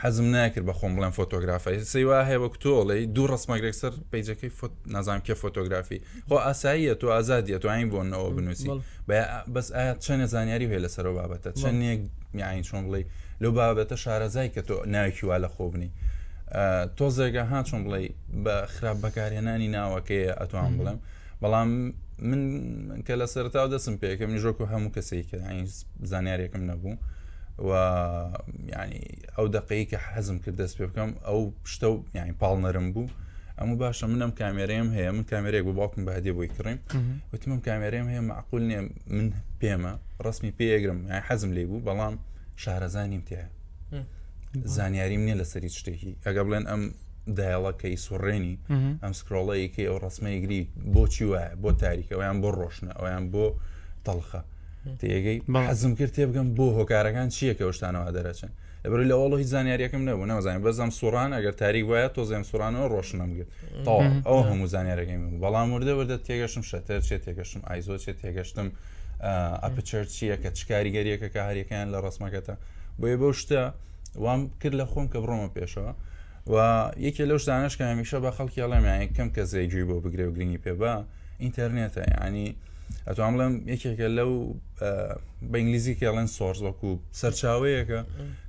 حەزم 0.00 0.24
ناکرد 0.34 0.64
بە 0.68 0.72
خۆم 0.78 0.92
بڵێن 0.96 1.10
فۆتۆگرافی 1.18 1.78
سیوا 1.80 2.24
هەیە 2.28 2.38
وەک 2.42 2.54
تۆڵی 2.64 3.02
دوو 3.14 3.26
ڕسمەگرێک 3.32 3.74
سەر 3.82 3.92
پیجەکەی 4.12 4.48
فۆت 4.58 4.72
نازانام 4.94 5.22
کێ 5.26 5.34
فۆتۆگرافی 5.42 5.98
خۆ 6.28 6.36
ئاساییە 6.46 6.94
تۆ 7.00 7.06
ئازادیە 7.16 7.58
تۆ 7.62 7.66
ئاین 7.74 7.88
بۆنەوە 7.92 8.28
بنووسی 8.36 8.70
بەس 9.54 9.68
ئایا 9.76 9.94
چەندە 10.04 10.26
زانیاری 10.34 10.66
هەیە 10.70 10.82
لەسەرەوە 10.84 11.14
بابەتە 11.18 11.50
چەند 11.60 11.76
نیەک 11.82 12.00
یاین 12.42 12.62
چۆن 12.68 12.82
بڵێ 12.88 13.02
لەو 13.42 13.52
بابەتە 13.58 13.96
شارەزای 14.04 14.48
کە 14.54 14.62
تۆ 14.68 14.76
ناوێکی 14.94 15.24
وا 15.28 15.36
لە 15.44 15.48
خۆبنی 15.56 15.88
تۆ 16.96 17.06
زێگە 17.16 17.36
ها 17.50 17.58
چۆن 17.68 17.82
بڵێ 17.86 18.02
بە 18.44 18.54
خراپ 18.74 18.98
بەکارێنانی 19.04 19.68
ناوەکەی 19.76 20.26
ئەتوان 20.40 20.72
بڵێم 20.78 20.98
بەڵام 21.42 21.70
من 22.18 22.40
کە 23.06 23.14
لە 23.20 23.26
سەرتاو 23.34 23.66
دەسم 23.74 23.94
پێکەم 24.02 24.30
نیژۆک 24.36 24.56
و 24.60 24.66
هەموو 24.72 24.94
کەسێککە 24.96 25.38
زانیارێکم 26.10 26.62
نەبوو 26.70 26.94
و 27.68 27.70
ینی 28.74 29.02
ئەو 29.36 29.46
دقەی 29.56 29.84
کە 29.90 29.98
حەزم 30.12 30.38
کرد 30.44 30.56
دەست 30.62 30.74
پێ 30.78 30.84
بکەم 30.90 31.10
ئەو 31.28 31.40
پشتە 31.64 31.86
و 31.92 31.96
یانی 32.18 32.34
پاڵ 32.42 32.56
نەرم 32.64 32.88
بوو 32.94 33.10
ئەموو 33.58 33.78
باشە 33.82 34.04
منم 34.12 34.32
کامێرەیەم 34.40 34.88
هەیە 34.96 35.10
من 35.16 35.24
کامێرێک 35.32 35.62
بۆ 35.66 35.72
باوکم 35.78 36.00
بەهدێ 36.06 36.32
بۆی 36.36 36.48
کڕین 36.56 36.78
وتمم 37.32 37.60
کامێرەیەم 37.68 38.08
هەیە 38.12 38.22
معقول 38.30 38.62
نیە 38.70 38.80
من 39.16 39.28
پێمە 39.60 39.92
ڕستمی 40.24 40.52
پێگرم 40.58 40.98
حەزم 41.28 41.50
لێ 41.56 41.62
بوو 41.70 41.84
بەڵام 41.88 42.14
شارەزانیم 42.62 43.22
تێ 43.28 43.40
زانیاریم 44.76 45.22
نییە 45.26 45.36
لە 45.40 45.44
سەری 45.52 45.70
شتێکی 45.78 46.12
ئەگە 46.24 46.42
بڵێن 46.46 46.64
ئەم 46.70 46.82
دایڵەکەی 47.36 47.96
سوڕێنی 48.06 48.54
ئەم 49.02 49.12
سکرۆڵەیەکی 49.18 49.84
ئەو 49.88 49.98
ڕسمەیەگری 50.04 50.62
بۆچی 50.94 51.26
وایە 51.32 51.50
بۆ 51.62 51.70
تاریکەوەیان 51.82 52.36
بۆ 52.42 52.50
ڕۆشنە 52.60 52.92
ئەویان 52.98 53.24
بۆ 53.32 53.46
تەڵخە 54.06 54.40
تێگەی 55.00 55.38
حەزم 55.68 55.92
کرد 55.98 56.12
تێ 56.16 56.24
بگەم 56.30 56.48
بۆ 56.56 56.66
هۆکارەکان 56.78 57.28
چیەکە 57.36 57.64
شتانەوە 57.76 58.10
دەرەچن 58.16 58.50
لەبەر 58.84 59.00
لە 59.10 59.16
وڵ 59.20 59.30
هیچ 59.40 59.48
زانیاریەکەم 59.56 60.02
نەبوو 60.08 60.26
نەوەزانانی 60.30 60.62
بەزم 60.68 60.90
سووران 60.98 61.30
ئەگەر 61.38 61.54
تاریک 61.62 61.84
وایە 61.90 62.08
تۆزێم 62.16 62.44
سوورانەوە 62.50 62.86
ڕۆشنم 62.94 63.30
گرت 63.38 63.50
تا 63.86 63.94
ئەو 64.28 64.40
هەموو 64.48 64.66
زانیارەکەی 64.74 65.18
بوو 65.24 65.40
بەڵام 65.44 65.68
وردە 65.74 65.92
وردە 65.98 66.16
تێگەشم 66.28 66.62
شەتەر 66.70 67.00
چێت 67.08 67.20
تێگەشم 67.26 67.60
ئایزۆ 67.68 67.96
چێت 68.04 68.16
تێگەشتم 68.22 68.68
ئەپچەر 69.64 70.04
چییە 70.14 70.36
کە 70.42 70.50
چکاریگەریەکە 70.58 71.28
کە 71.34 71.40
هەریەکەیان 71.48 71.88
لە 71.94 71.98
ڕسمەکەتە 72.06 72.54
بۆیە 73.00 73.16
بەو 73.20 73.32
شتە 73.40 73.60
وام 74.24 74.40
کرد 74.60 74.74
لە 74.80 74.84
خۆم 74.92 75.06
کە 75.12 75.18
بڕۆمە 75.22 75.48
پێشەوە 75.56 75.92
و 76.52 76.90
یەکێ 77.06 77.24
لەو 77.30 77.38
شدانش 77.42 77.74
کە 77.78 77.84
هەمیشە 77.92 78.16
بە 78.24 78.30
خەڵکی 78.36 78.60
ئەڵێمیان 78.62 79.02
کەم 79.16 79.28
کە 79.36 79.42
زەیجوی 79.52 79.84
بۆ 79.88 79.96
بگرێ 80.04 80.24
و 80.28 80.32
گرنگی 80.36 80.60
پێ 80.64 80.74
بە 80.80 80.92
ئینتەرنێتە 81.42 82.02
ینی 82.26 82.48
ئەتوان 83.08 83.32
بڵێم 83.36 83.54
یەکێکە 83.72 84.08
لەو 84.18 84.32
بە 85.50 85.56
ئینگلیزی 85.60 85.94
کێڵێن 86.00 86.28
سۆرس 86.36 86.60
وەکو 86.66 86.90
سەرچاوەیەەکە 87.20 88.00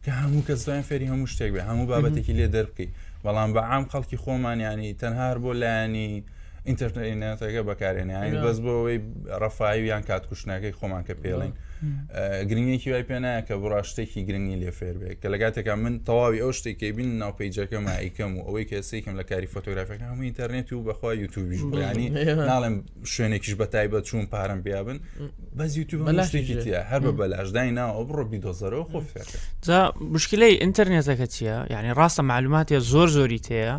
کە 0.06 0.12
هەموو 0.22 0.42
کەس 0.48 0.60
دوایان 0.66 0.84
فێری 0.90 1.08
هەموو 1.14 1.28
شتێک 1.34 1.52
بێ 1.56 1.62
هەموو 1.70 1.86
بابەتێکی 1.92 2.34
لێ 2.40 2.48
دەربکەی 2.56 2.90
بەڵام 3.24 3.50
بە 3.56 3.62
عام 3.72 3.86
خەڵکی 3.92 4.18
خۆمانیانی 4.24 4.90
تەنهار 5.02 5.36
بۆ 5.44 5.52
لایانی 5.62 6.10
ئینتەرنێتەکە 6.68 7.62
بەکارێنیانی 7.70 8.38
بەس 8.46 8.58
بۆەوەی 8.66 8.98
ڕەفاایی 9.42 9.84
یان 9.92 10.04
کاتکوشنەکەی 10.10 10.74
خۆمان 10.80 11.04
کە 11.08 11.14
پێڵین. 11.22 11.54
گرنگێکی 12.50 12.88
وای 12.92 13.04
پێنایە 13.12 13.42
کە 13.48 13.54
بڕاشتێکی 13.62 14.20
گرنگی 14.28 14.58
لێ 14.62 14.72
فێر 14.80 14.98
بێت 15.02 15.16
کە 15.22 15.28
لەگاتێکە 15.34 15.74
من 15.84 15.94
تەواوی 16.08 16.40
ئەو 16.44 16.52
شتێکی 16.58 16.92
بین 16.98 17.10
ناوپیجەکە 17.22 17.78
مایکەم 17.88 18.32
و 18.38 18.40
ئەوەی 18.48 18.66
کەسێکم 18.72 19.14
لە 19.20 19.24
کاری 19.30 19.48
فۆتۆگرافەکە 19.54 20.06
هەموو 20.12 20.24
ئینتەرنێت 20.30 20.70
و 20.74 20.84
بەخوا 20.88 21.12
یوتوبیش 21.24 21.62
ینی 21.62 22.08
ناڵێم 22.50 22.76
شوێنێکیش 23.14 23.54
بەتایبە 23.62 24.00
چوون 24.08 24.26
پارم 24.34 24.60
بیابن 24.66 24.98
بەس 25.58 25.72
یوتوب 25.80 26.00
شتێکی 26.28 26.56
تە 26.66 26.80
هەر 26.92 27.02
بە 27.06 27.12
بەلاشدای 27.20 27.72
ناوە 27.80 28.02
بڕۆ 28.10 28.24
بیدۆزەرەوە 28.32 28.86
خۆفێت 28.92 29.28
جا 29.68 29.80
مشکلەی 30.16 30.56
ئینتەرنێتەکە 30.64 31.28
چییە 31.34 31.58
یعنی 31.74 31.90
ڕاستە 32.00 32.22
معلوماتە 32.30 32.80
زۆر 32.92 33.08
زۆری 33.18 33.40
تەیە 33.48 33.76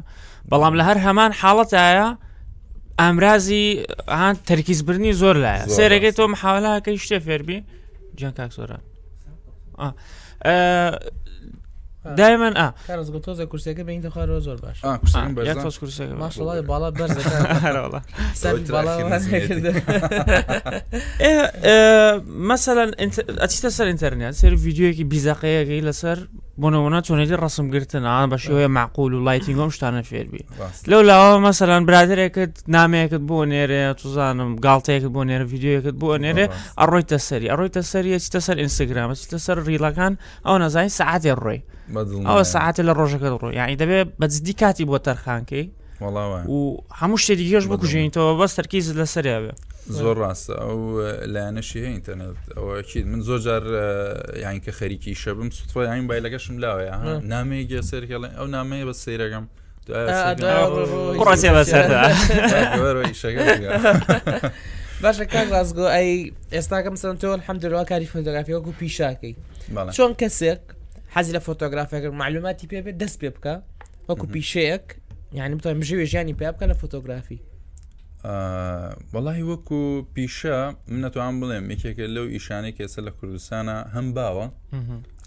بەڵام 0.50 0.74
لە 0.78 0.82
هەر 0.88 0.98
هەمان 1.06 1.30
حاڵەتایە 1.40 2.08
ئامرازی 3.02 3.66
ئەان 4.14 4.34
تەرکیزبرنی 4.48 5.12
زۆر 5.20 5.36
لایە 5.44 5.64
سێرەگەی 5.78 6.12
تۆ 6.18 6.24
محاولاکەی 6.34 6.98
شتێ 7.04 7.18
فێربی 7.26 7.58
Giancarlo 8.16 8.50
Sodano. 8.50 8.82
Ah, 9.78 9.94
é, 10.42 10.98
دائما 12.14 12.52
اه 12.56 12.74
كان 12.88 13.02
زغل 13.02 13.20
توزه 13.20 13.44
كرسيك 13.44 13.80
بين 13.80 14.00
تخار 14.02 14.38
زور 14.38 14.56
باش 14.56 14.84
اه 14.84 14.96
كرسيك 14.96 15.24
باش 15.30 15.46
يا 15.48 15.54
توز 15.54 15.78
كرسيك 15.78 16.10
ما 16.10 16.28
شاء 16.30 16.44
الله 16.44 16.60
بالا 16.60 16.88
برزك 16.90 17.26
والله 17.84 18.02
سر 18.42 18.54
بالا 18.54 19.20
ايه 21.20 22.22
مثلا 22.26 22.90
انت 23.02 23.18
اتيت 23.18 23.66
سر 23.66 23.90
انترنت 23.90 24.34
سر 24.34 24.56
فيديو 24.56 24.94
كي 24.94 25.04
بيزاقيه 25.04 25.62
كي 25.64 25.80
لسر 25.80 26.28
بۆنەوەنا 26.62 27.00
چۆنێتی 27.06 27.36
ڕسم 27.36 27.66
گرتنان 27.74 28.32
بە 28.36 28.40
شێوەیە 28.40 28.68
معقول 28.68 29.14
و 29.14 29.24
لایتینگۆم 29.24 29.70
شتانە 29.76 30.02
فێربی 30.08 30.44
لەو 30.90 31.02
لاوە 31.10 31.36
مەمثلەن 31.44 31.84
برادێکت 31.86 32.58
نامەیەکت 32.68 33.20
بۆ 33.30 33.44
نێرێ 33.50 33.94
توزانم 34.02 34.56
گاڵتەیەکت 34.56 35.10
بۆ 35.14 35.24
نێرە 35.24 35.54
یددیوەکەت 35.54 35.96
بۆ 36.02 36.18
نێرێ 36.18 36.46
ئەڕۆیتە 36.80 37.16
سەری 37.18 37.48
ئەڕۆیتە 37.50 37.80
سەریە 37.82 38.18
چتە 38.24 38.40
سەر 38.46 38.56
ئینستاگرامە 38.58 39.14
چتە 39.22 39.38
سەر 39.46 39.58
ریلەکان 39.68 40.16
ئەو 40.46 40.58
نەزای 40.58 40.88
سعاتێ 40.98 41.34
ڕۆی 41.44 41.58
او 41.90 42.22
يعني. 42.22 42.44
ساعات 42.44 42.80
لە 42.80 42.94
ڕۆژەکە 42.94 43.30
ڕۆ 43.42 43.54
یعنی 43.54 43.76
دەبێت 43.76 44.08
بەزدی 44.24 44.52
کاتی 44.60 44.84
بۆ 44.86 44.98
تەرخانکەی 44.98 45.66
و 46.50 46.76
هەموو 47.00 47.16
شتێکی 47.20 47.50
گەش 47.58 47.64
بکوژێنیتەوە 47.70 48.32
بەس 48.42 48.54
تەرکیز 48.58 48.86
لەسەرێوێ 49.00 49.52
زۆر 49.90 50.16
ڕاستە 50.22 50.54
ئەو 50.62 50.80
لایەنەشی 51.32 51.76
هەیە 51.80 51.90
ئینتەرنێت 51.94 52.36
ئەوەکی 52.56 53.02
من 53.10 53.20
زۆر 53.22 53.38
جار 53.44 53.62
یان 54.42 54.56
کە 54.64 54.70
خەریکی 54.78 55.14
شەبم 55.22 55.50
سوتۆ 55.58 55.76
یان 55.84 56.06
بایلەکەشم 56.10 56.56
لاوە 56.64 57.22
نامەیە 57.32 57.64
گە 57.72 57.80
سەرکەڵێن 57.90 58.32
ئەو 58.38 58.46
نامەیە 58.56 58.84
بە 58.88 58.92
سەیرەکەم 59.04 59.44
ڕاستێ 61.26 61.50
بەسەر 61.56 61.84
باشە 65.02 65.24
کار 65.32 65.46
ڕازگۆ 65.54 65.86
ئەی 65.96 66.12
ئێستاکەم 66.56 66.96
سنتۆن 67.02 67.40
حەمدەرەوە 67.46 67.84
کاری 67.90 68.06
فۆتۆگرافیەوەکو 68.12 68.72
پیشاکەی 68.80 69.34
چۆن 69.96 70.12
کەسێک 70.20 70.62
حەز 71.16 71.28
لە 71.36 71.40
فۆتۆگرافەکە 71.48 72.08
معلوماتی 72.22 72.66
پێ 72.70 72.78
بێت 72.84 72.96
دەست 73.02 73.16
پێ 73.20 73.30
بکە 73.36 73.54
وەکو 74.08 74.26
پیشەیەک 74.34 74.84
یعنی 75.38 75.54
بتوان 75.58 75.76
بژێ 75.82 76.04
ژیانی 76.12 76.34
پێ 76.40 76.48
بکە 76.54 76.66
لە 76.70 76.76
فۆتۆگرافی 76.80 77.38
وەڵی 79.14 79.44
وەکو 79.50 79.80
پیشە 80.14 80.58
منەتوان 80.94 81.34
بڵێم 81.40 81.64
یکێکە 81.74 82.06
لەو 82.16 82.26
ئیشانێک 82.34 82.76
ئێستا 82.82 83.00
لە 83.08 83.12
کوردستانە 83.18 83.76
هەم 83.94 84.06
باوە 84.16 84.46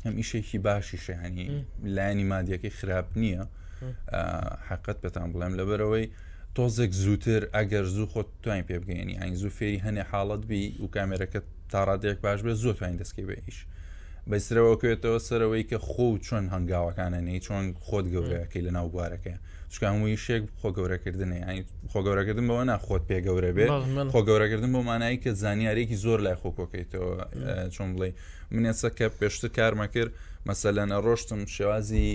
هەم 0.06 0.14
ئیشێکی 0.22 0.60
باشی 0.68 0.98
شەهانی 1.06 1.48
لایانی 1.96 2.26
مادیەکەی 2.34 2.72
خراپ 2.80 3.08
نییە 3.22 3.44
حقت 4.70 4.98
بەتان 5.04 5.28
بڵێم 5.34 5.54
لەبەرەوەی 5.60 6.06
تۆزێک 6.56 6.92
زووتر 7.04 7.42
ئەگەر 7.56 7.86
زوو 7.96 8.06
خۆت 8.12 8.30
توانین 8.44 8.66
پێ 8.70 8.78
بگەێنی 8.82 9.16
ئەین 9.22 9.36
زوو 9.42 9.52
فێری 9.58 9.80
هەنێ 9.86 10.04
حاڵت 10.12 10.42
بی 10.50 10.64
و 10.84 10.88
کامێرەکە 10.96 11.40
تاڕادێک 11.72 12.18
باش 12.26 12.40
بێ 12.46 12.54
زۆ 12.64 12.72
توانین 12.78 12.98
دەستکەی 13.02 13.26
بە 13.30 13.38
ئیش. 13.48 13.60
بەیسرەوەکوێتەوە 14.32 15.20
سەرەوەی 15.28 15.64
کە 15.70 15.78
خۆ 15.90 16.08
چۆن 16.26 16.46
هەنگاوەکانە 16.54 17.20
نەی 17.28 17.40
چۆن 17.46 17.64
خۆت 17.88 18.06
گەورەکەی 18.14 18.62
لە 18.68 18.72
ناو 18.78 18.88
بوارەکەی 18.96 19.38
چکان 19.74 19.96
وی 20.04 20.18
شێک 20.26 20.44
خۆ 20.60 20.68
گەورەکردنی 20.78 21.42
خۆ 21.92 22.00
گەورەکردن 22.06 22.46
بەوە 22.50 22.64
ناخۆت 22.72 23.04
پێ 23.10 23.20
گەورە 23.28 23.52
بێ 23.58 23.66
خۆ 24.14 24.20
گەورەکردن 24.30 24.72
بۆ 24.76 24.82
مانایی 24.90 25.18
کە 25.24 25.30
زانیارێکی 25.44 25.98
زۆر 26.06 26.20
لای 26.26 26.36
خۆکۆکەیتەوە 26.44 27.12
چۆن 27.76 27.90
بڵێ 27.96 28.10
منێسەکە 28.56 29.08
پێشتر 29.20 29.50
کارمە 29.58 29.88
کرد 29.96 30.12
مەسەلەنە 30.50 30.98
ڕۆشتم 31.06 31.42
شێوازی 31.56 32.06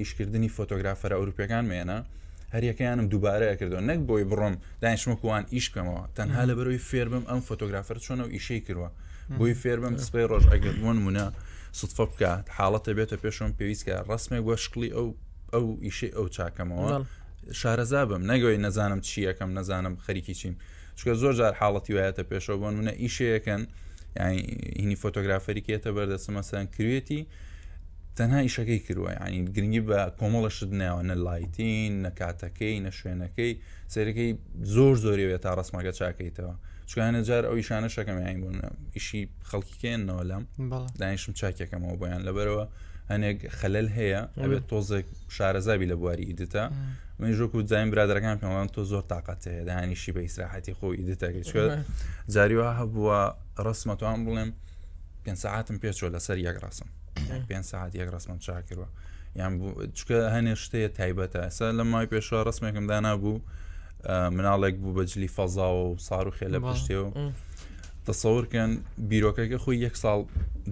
ئیشکردنی 0.00 0.48
فۆتۆگرافەر 0.56 1.10
ئەوروپیەکان 1.18 1.64
مێنە 1.70 1.98
هەریەکەیانم 2.54 3.06
دووبارە 3.12 3.48
کردو 3.60 3.78
نەک 3.88 4.00
بۆی 4.08 4.24
بڕۆم 4.30 4.54
دانیشمەکووان 4.82 5.44
ئیشکەمەوە 5.54 6.02
تەنها 6.16 6.42
لە 6.48 6.54
بەرەوەی 6.58 6.82
فێربم 6.90 7.24
ئەم 7.30 7.40
فۆتۆگرافەر 7.48 7.96
چۆنە 8.06 8.24
و 8.26 8.30
ئیشەی 8.34 8.60
کردوە 8.66 8.90
بۆی 9.38 9.54
فێربم 9.62 9.94
سپی 10.06 10.24
ڕۆژ 10.30 10.44
ئەگەر 10.52 10.74
بۆن 10.82 10.98
منە 11.06 11.26
سفە 11.78 12.04
بکات 12.10 12.44
حاڵەتە 12.58 12.90
بێتە 12.98 13.16
پێشم 13.24 13.50
پێویستکە 13.58 13.94
ڕسمێک 14.12 14.44
وەشکلی 14.48 14.88
ئەو 14.96 15.08
ئەو 15.54 15.66
ئیشی 15.84 16.08
ئەو 16.16 16.26
چاکەمەوە 16.36 16.88
شارەزا 17.60 18.02
بم 18.10 18.22
نەگوی 18.30 18.58
نەزانم 18.66 19.00
چیەکەم 19.08 19.50
نەزانم 19.58 19.94
خەریکی 20.06 20.34
چیم 20.40 20.54
چکە 20.98 21.14
زۆر 21.22 21.32
جار 21.38 21.52
حاڵەتی 21.60 21.92
وایەتە 21.96 22.22
پێشەوە 22.30 22.56
بۆ 22.60 22.68
نونە 22.76 22.92
ئیشەیەکەن 23.02 23.62
یعنی 24.18 24.38
هینی 24.80 24.96
فۆتۆگرافەریکێتە 25.02 25.90
بەردەسمەسەن 25.96 26.64
کروێتی 26.74 27.22
تەنها 28.16 28.40
ئیشەکەی 28.46 28.80
کردووە 28.86 29.10
ینی 29.14 29.40
گرنگی 29.54 29.82
بە 29.88 29.98
کۆمەڵەشت 30.20 30.70
ناوە 30.80 31.02
نە 31.10 31.14
لایتین 31.26 31.90
نە 32.04 32.10
کاتەکەی 32.20 32.76
نە 32.86 32.90
شوێنەکەی 32.98 33.52
سەرەکەی 33.94 34.30
زۆر 34.74 34.94
زۆریوێت 35.04 35.42
تا 35.44 35.50
ڕسمەکە 35.60 35.92
چاکەیتەوە. 36.00 36.54
چوانە 36.86 37.16
جار 37.28 37.42
ئەو 37.48 37.54
ئیشانە 37.62 37.88
شەکەمیان 37.96 38.36
بوون 38.42 38.58
ئیشی 38.94 39.22
خەڵکیکێنەوە 39.50 40.22
لەم 40.30 40.42
دانیشم 41.02 41.32
چاکێکەکەمەوە 41.40 41.96
بۆیان 42.00 42.22
لەبەرەوە 42.28 42.64
هەنێک 43.12 43.38
خەلل 43.60 43.88
هەیە 43.98 44.22
ئەبێت 44.42 44.64
تۆزێک 44.70 45.06
شارەزابی 45.36 45.86
لە 45.90 45.96
بواری 46.00 46.24
ئیدتا 46.30 46.64
من 47.18 47.30
ژۆک 47.38 47.52
و 47.54 47.62
جایم 47.70 47.88
برادەکان 47.92 48.36
پێڵان 48.42 48.68
تۆ 48.76 48.82
زۆر 48.90 49.02
تااقەت 49.10 49.42
هەیە 49.52 49.64
دانیشی 49.70 50.12
بە 50.16 50.20
ئیسراحەتی 50.26 50.72
خۆی 50.78 50.96
ئیدتاگە 51.00 51.42
چ 51.50 51.52
جاریوە 52.34 52.68
هەبووە 52.80 53.18
ڕسمەتوان 53.66 54.18
بڵێم 54.26 54.50
پێ 55.24 55.32
ساعتم 55.42 55.76
پێچوە 55.82 56.08
لەسەر 56.14 56.36
یەک 56.46 56.56
ڕاستم 56.64 56.88
پێ 57.48 57.58
ساعت 57.70 57.92
یەک 58.00 58.08
ڕسمم 58.14 58.38
چاکردوە 58.46 58.86
یان 59.40 59.52
چکە 59.98 60.18
هەنێ 60.34 60.52
شتەیە 60.62 60.88
تایبەتە 60.98 61.38
ئەسا 61.46 61.66
لە 61.78 61.82
مای 61.92 62.06
پێشوە 62.12 62.38
ڕسمێکم 62.48 62.84
دانابوو. 62.90 63.36
مناڵێک 64.08 64.74
بوو 64.82 64.92
بەجلی 64.98 65.28
فەزا 65.36 65.68
و 65.82 65.98
سار 66.06 66.24
و 66.28 66.32
خێ 66.38 66.46
لە 66.54 66.58
پشتێەوە 66.66 67.08
دەسەورکەن 68.06 68.70
بیرۆکەکە 69.10 69.58
خۆی 69.62 69.76
یەک 69.86 69.94
ساڵ 70.02 70.20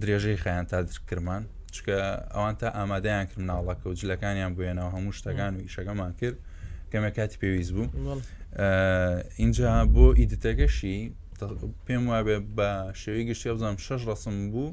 درێژەی 0.02 0.38
خیان 0.44 0.64
تا 0.70 0.78
درکرمان 0.88 1.42
چکە 1.74 1.98
ئەوان 2.34 2.54
تا 2.60 2.68
ئامادەیان 2.78 3.24
کرد 3.30 3.42
ناڵەکە 3.52 3.86
و 3.88 3.94
جلەکانیان 4.00 4.52
بێنەوە 4.58 4.90
هەموو 4.96 5.16
شتەکان 5.18 5.52
و 5.56 5.60
ئیشەکەمان 5.66 6.12
کرد 6.20 6.36
کەمە 6.92 7.10
کاتی 7.16 7.36
پێویست 7.42 7.72
بوو 7.74 7.86
اینجا 9.42 9.70
بۆ 9.94 10.04
ئیدتەکەشی 10.18 10.96
پێم 11.86 12.04
وابێ 12.12 12.38
بە 12.56 12.70
شێوی 13.02 13.24
گشتی 13.28 13.52
بزانم 13.56 13.76
شەش 13.86 14.02
ڕسم 14.10 14.34
بوو 14.52 14.66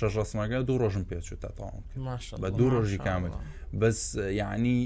شەش 0.00 0.12
ڕسمەکە 0.20 0.56
دوو 0.68 0.78
ڕۆژم 0.82 1.04
پێچوو 1.10 1.36
تاتەواوم 1.44 1.84
بە 2.42 2.48
دوو 2.58 2.68
ڕۆژی 2.74 2.98
کامل 3.06 3.32
بەس 3.80 3.98
یعنی 4.40 4.76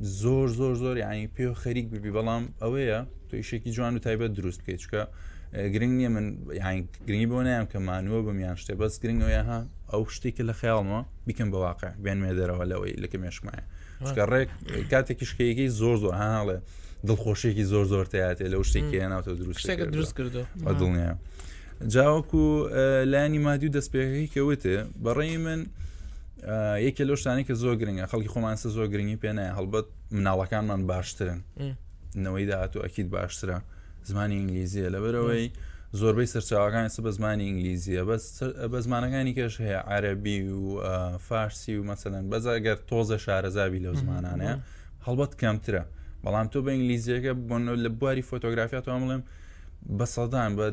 زۆر 0.00 0.48
زۆر 0.48 0.74
زۆر 0.74 0.96
ینی 0.98 1.26
پێ 1.36 1.44
خەریک 1.62 1.86
ببی 1.92 2.10
بەڵام 2.16 2.42
ئەوەیە 2.62 2.98
تۆ 3.28 3.34
یشێکی 3.36 3.70
جوان 3.70 3.96
و 3.96 3.98
تایبەت 3.98 4.32
دروست 4.38 4.60
بکەیت 4.62 4.80
چکە 4.80 5.02
گرنگ 5.74 5.92
نییە 5.98 6.08
من 6.16 6.26
گرنگی 7.06 7.26
بۆ 7.32 7.36
نیان 7.44 7.66
کە 7.72 7.78
مانووە 7.88 8.20
بەمیان 8.26 8.56
شتێ 8.62 8.74
بەس 8.80 8.94
گرنگەوەیها 9.02 9.58
ئەو 9.92 10.02
شتێکی 10.16 10.42
لە 10.48 10.52
خەیاڵمە 10.60 11.00
بیکەم 11.26 11.48
بە 11.52 11.56
واقع 11.66 11.90
بێنمێ 12.04 12.32
دەرەوە 12.38 12.64
لەوەی 12.72 12.94
لەکە 13.02 13.16
مێشمایە 13.22 13.64
چکە 14.08 14.22
ڕێک 14.32 14.48
کاتێکی 14.92 15.24
شکەیەکی 15.30 15.66
زۆر 15.80 15.96
زۆر 16.02 16.14
هاڵێ 16.22 16.58
دڵخۆشێکی 17.08 17.64
زۆر 17.72 17.84
زۆر 17.92 18.06
تاتێ 18.12 18.46
لەو 18.52 18.62
شتێکی 18.68 18.96
ناوتە 19.12 19.30
دروست 19.40 19.60
دروست 19.94 20.12
کردو 20.18 20.42
دڵنیە 20.80 21.14
جاوەکو 21.94 22.44
لانی 23.12 23.38
مادی 23.44 23.66
و 23.68 23.72
دەستپێکی 23.76 24.26
کەوتێ 24.34 24.76
بەڕێی 25.04 25.36
من 25.46 25.60
یەکێ 26.86 27.02
لەو 27.08 27.16
شتانی 27.22 27.44
کە 27.48 27.54
زۆر 27.62 27.74
گرنگە 27.80 28.04
خەڵکی 28.10 28.30
خۆمانسە 28.34 28.68
زۆر 28.76 28.86
گرنگی 28.92 29.18
پێنایە 29.24 29.52
هەڵبەت 29.58 29.86
مناڵەکانمان 30.16 30.80
باشترن 30.90 31.40
نەوەی 32.24 32.46
داهاتوو 32.50 32.82
ئەکییت 32.84 33.08
باشترە 33.16 33.56
زمانی 34.10 34.34
ئینگلیزیە 34.40 34.88
لەبەرەوەی 34.94 35.46
زۆربەی 36.00 36.28
سەرچاوەکان 36.32 36.86
سە 36.96 37.00
بە 37.06 37.10
زمانی 37.16 37.44
ئینگلیزیە 37.48 38.02
بە 38.72 38.78
زمانەکانی 38.86 39.32
کەش 39.38 39.54
هەیە 39.66 39.80
عربی 39.94 40.38
و 40.50 40.64
فارسی 41.28 41.74
و 41.78 41.82
مەسەەن 41.90 42.24
بەزاگەر 42.32 42.78
تۆزە 42.88 43.16
شارەزاوی 43.24 43.80
لەو 43.84 43.94
زمانانەیە 44.02 44.54
هەڵبەت 45.06 45.32
کەمترە 45.42 45.82
بەڵام 46.24 46.46
تۆ 46.52 46.58
بە 46.64 46.70
ئینگلیزیەکە 46.74 47.32
بۆ 47.48 47.56
لە 47.84 47.88
بواری 48.00 48.22
فۆتۆگرافیات 48.30 48.86
ئەو 48.88 49.00
بڵێم 49.04 49.22
بە 49.98 50.04
سەدان 50.16 50.50
بە 50.58 50.66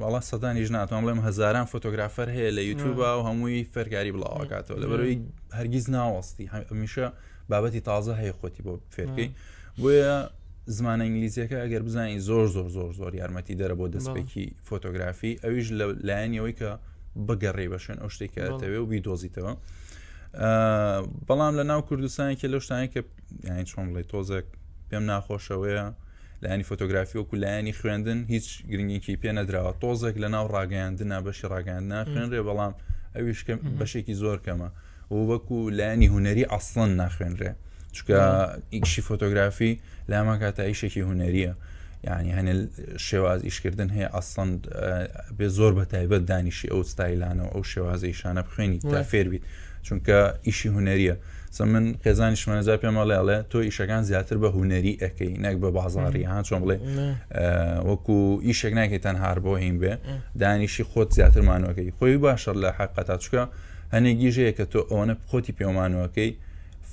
بەڵا 0.00 0.20
سەدانیش 0.30 0.70
ناتوان 0.78 1.00
بڵێم 1.04 1.20
هزاران 1.28 1.64
فۆتۆگرافەر 1.72 2.28
هەیە 2.36 2.50
لە 2.56 2.62
یوتوب 2.68 2.94
و 3.00 3.04
هەمووی 3.28 3.60
فەرکاری 3.74 4.12
بڵاوکاتەوە 4.16 4.78
لەبەرەوەی 4.82 5.16
هەرگیز 5.58 5.86
ناوەستی 5.96 6.46
هەمیشە 6.52 7.06
بابەتی 7.50 7.80
تازە 7.88 8.14
هەیە 8.20 8.32
خۆتی 8.40 8.62
بۆ 8.66 8.72
فێرکەی 8.94 9.28
بۆیە 9.80 10.16
زمانە 10.76 11.02
ئینگلیزیەکە 11.06 11.56
ئەگەر 11.64 11.82
بزانین 11.88 12.18
زۆر 12.28 12.46
زۆر 12.56 12.68
زۆر 12.76 12.90
زۆر 13.00 13.12
یارمەتی 13.20 13.54
دەرە 13.60 13.74
بۆ 13.80 13.86
دەستپێکی 13.94 14.44
فۆتۆگرافی 14.68 15.32
ئەویش 15.44 15.68
لایەنەوەی 16.08 16.54
کە 16.60 16.70
بەگەڕێ 17.26 17.66
بەشێن 17.72 17.98
ئەو 18.02 18.08
شتێکەوێ 18.14 18.78
و 18.82 18.86
بیدۆزیتەوە 18.90 19.52
بەڵام 21.28 21.54
لە 21.58 21.64
ناو 21.70 21.80
کوردستانی 21.88 22.36
کە 22.40 22.44
لەو 22.52 22.60
شتانی 22.64 22.88
کە 22.94 23.00
یان 23.48 23.64
چۆن 23.70 23.86
بڵێ 23.92 24.02
تۆزێک 24.12 24.46
پێم 24.90 25.04
ناخۆشەوەیە 25.12 25.86
لایانی 26.42 26.64
فۆتۆگرافی 26.64 27.14
وەکو 27.18 27.34
لایانی 27.34 27.72
خوێندن 27.72 28.24
هیچ 28.34 28.46
گرنگێکی 28.70 29.16
پێ 29.22 29.30
نەدراوە 29.38 29.72
تۆزێک 29.82 30.16
لە 30.22 30.28
ناو 30.34 30.46
ڕاگەیاندنا 30.54 31.18
بەشی 31.26 31.44
ڕاگەاندنا 31.52 32.00
خوێنرێ 32.10 32.40
بەڵام 32.48 32.74
ئەویش 33.16 33.40
بەشێکی 33.80 34.14
زۆر 34.22 34.38
کەمە 34.46 34.68
و 35.14 35.16
وەکو 35.30 35.58
لایانی 35.78 36.08
هوەری 36.12 36.44
ئەسڵەن 36.52 36.90
ناخوێنرێ 37.00 37.50
چکە 37.96 38.18
ئیکشی 38.74 39.02
فۆتۆگرافی 39.08 39.72
لامان 40.10 40.36
کاتە 40.42 40.60
ئیشێکی 40.68 41.02
هوەریە. 41.08 41.54
ینی 42.08 42.32
هەنە 42.38 42.54
شێواز 43.08 43.40
ئیشکردن 43.46 43.88
هەیە 43.96 44.08
ئەسند 44.16 44.58
بێ 45.38 45.46
زۆر 45.58 45.72
بە 45.78 45.84
تایبەت 45.92 46.22
دانیشی 46.30 46.68
ئەو 46.72 46.80
ستایلانەوە 46.92 47.48
ئەو 47.54 47.62
شێوازە 47.72 48.04
ئیشانە 48.10 48.42
بخوێنی 48.46 48.78
تا 48.90 49.02
فێربیت 49.10 49.42
چونکە 49.86 50.18
ئیشی 50.46 50.68
هوەریە 50.74 51.16
سم 51.50 51.68
من 51.68 51.84
خێزانی 52.04 52.36
شمەنەجا 52.42 52.74
پێمەڵێڵێ 52.84 53.36
تۆ 53.50 53.58
ئیشەکان 53.68 54.02
زیاتر 54.10 54.36
بە 54.42 54.48
هوەری 54.54 54.94
ئەەکەی 55.02 55.32
نەک 55.44 55.56
بە 55.62 55.68
بازاری 55.78 56.24
هاان 56.30 56.42
چۆن 56.48 56.60
بڵێ 56.64 56.76
وەکو 57.88 58.16
ئیشێک 58.46 58.72
ناکەی 58.78 59.00
تەن 59.06 59.16
هار 59.22 59.38
بۆ 59.44 59.52
هین 59.62 59.76
بێ 59.82 59.92
دانیشی 60.40 60.84
خۆت 60.90 61.08
زیاتر 61.18 61.40
مانوەکەی 61.48 61.88
خۆی 61.98 62.14
باشە 62.24 62.52
لە 62.62 62.70
حقەتا 62.78 63.16
چکە 63.24 63.42
هەنێ 63.94 64.12
گیژەیە 64.20 64.52
کە 64.58 64.64
تۆ 64.72 64.80
ئەوەنە 64.90 65.14
خۆتی 65.30 65.52
پێمانوەکەی 65.58 66.30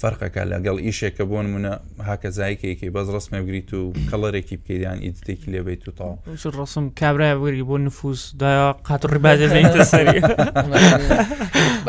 فەرقەکە 0.02 0.44
لەگەڵ 0.52 0.78
ئیشێکە 0.86 1.24
بۆ 1.30 1.38
منە 1.54 1.74
هاکەزایکێکی 2.08 2.88
بەز 2.96 3.08
ڕسممە 3.16 3.40
بگریت 3.44 3.70
و 3.74 3.82
کەڵەرێکی 4.10 4.56
بکەیان 4.62 4.98
ئیدتێکی 5.06 5.50
لێبیت 5.54 5.84
و 5.88 5.92
تاو 5.98 6.14
ڕسم 6.60 6.84
کابرای 7.02 7.36
وەری 7.42 7.64
بۆ 7.70 7.76
نفوس 7.88 8.22
دا 8.42 8.50
قاتڕباێتە 8.88 9.84
سەری 9.94 10.18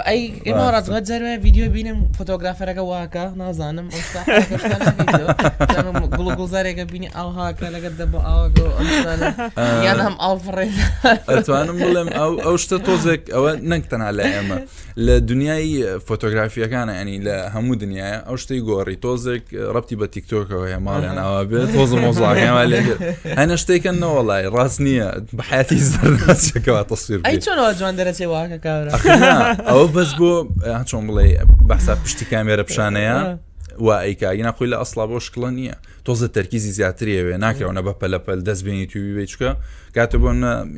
ئەی 0.08 0.22
ئێمە 0.46 0.64
ڕازگەت 0.74 1.04
جەرە 1.10 1.28
ویددیو 1.44 1.68
بینم 1.76 1.98
فۆتۆگرافەرەکە 2.18 2.82
واکە 2.90 3.24
نازانم 3.42 3.86
گوڵگوزارێکە 6.18 6.84
بینی 6.92 7.08
ئەو 7.16 7.28
هاکە 7.38 7.66
لەگەت 7.74 7.94
دەبە 8.00 8.18
ئاگۆ 8.28 8.68
یان 9.86 9.98
هەم 10.06 10.16
ئاڵفڕێ 10.22 10.66
ئەتوانم 11.32 11.76
بڵێم 11.84 12.08
ئەو 12.18 12.32
ئەو 12.46 12.56
شتە 12.62 12.78
تۆزێک 12.86 13.22
ئەوە 13.34 13.50
نەنگتەنا 13.70 14.08
لە 14.18 14.24
ئێمە 14.34 14.58
لە 15.06 15.14
دنیای 15.28 15.66
فۆتۆگرافیەکانە 16.08 16.92
ئەنی 16.98 17.16
لە 17.26 17.36
هەموو 17.54 17.74
دنیا 17.82 17.95
دنیاە 17.96 18.20
ئەو 18.28 18.36
شتی 18.42 18.60
گۆڕی 18.68 18.96
تۆزێک 19.04 19.44
ڕپتی 19.74 19.96
بە 20.00 20.06
تیکتۆکەوە 20.14 20.66
هێماڵیان 20.72 21.18
ئەوە 21.24 21.40
بێت 21.50 21.68
تۆزم 21.74 21.98
مۆزانیانەوە 22.04 22.64
لێ 22.72 22.80
هەنە 23.40 23.54
شتێکن 23.62 23.96
نەوەڵی 24.02 24.44
ڕاست 24.54 24.78
نییە 24.86 25.08
بەحیاتی 25.38 25.78
زەرناچێکەوە 25.90 26.82
تەسویر 26.92 27.18
چۆنەوە 27.46 27.70
جوان 27.78 27.94
دەرەچێ 28.00 28.26
واکە 28.32 28.58
کار 28.66 28.82
ئەوە 29.70 29.86
بەس 29.94 30.10
بۆ 30.18 30.32
چۆن 30.88 31.02
بڵێ 31.08 31.26
بەسا 31.68 31.94
پشتی 32.02 32.26
کامێرە 32.32 32.64
پیشانەیە 32.68 33.16
وا 33.78 34.00
ئەیکاگینا 34.02 34.52
خۆی 34.58 34.68
لە 34.72 34.76
ئەسڵا 34.82 35.04
بۆ 35.10 35.18
شکڵە 35.26 35.50
نییە 35.56 35.74
تۆزە 36.06 36.26
تەرکیزی 36.36 36.72
زیاتریەوە 36.80 37.36
ناکەونە 37.44 37.80
بە 37.86 37.92
پەلەپەل 38.00 38.38
دەستبیێنی 38.48 38.86
تووی 38.92 39.12
بچکە 39.22 39.50
کاتە 39.96 40.16
بۆ 40.22 40.30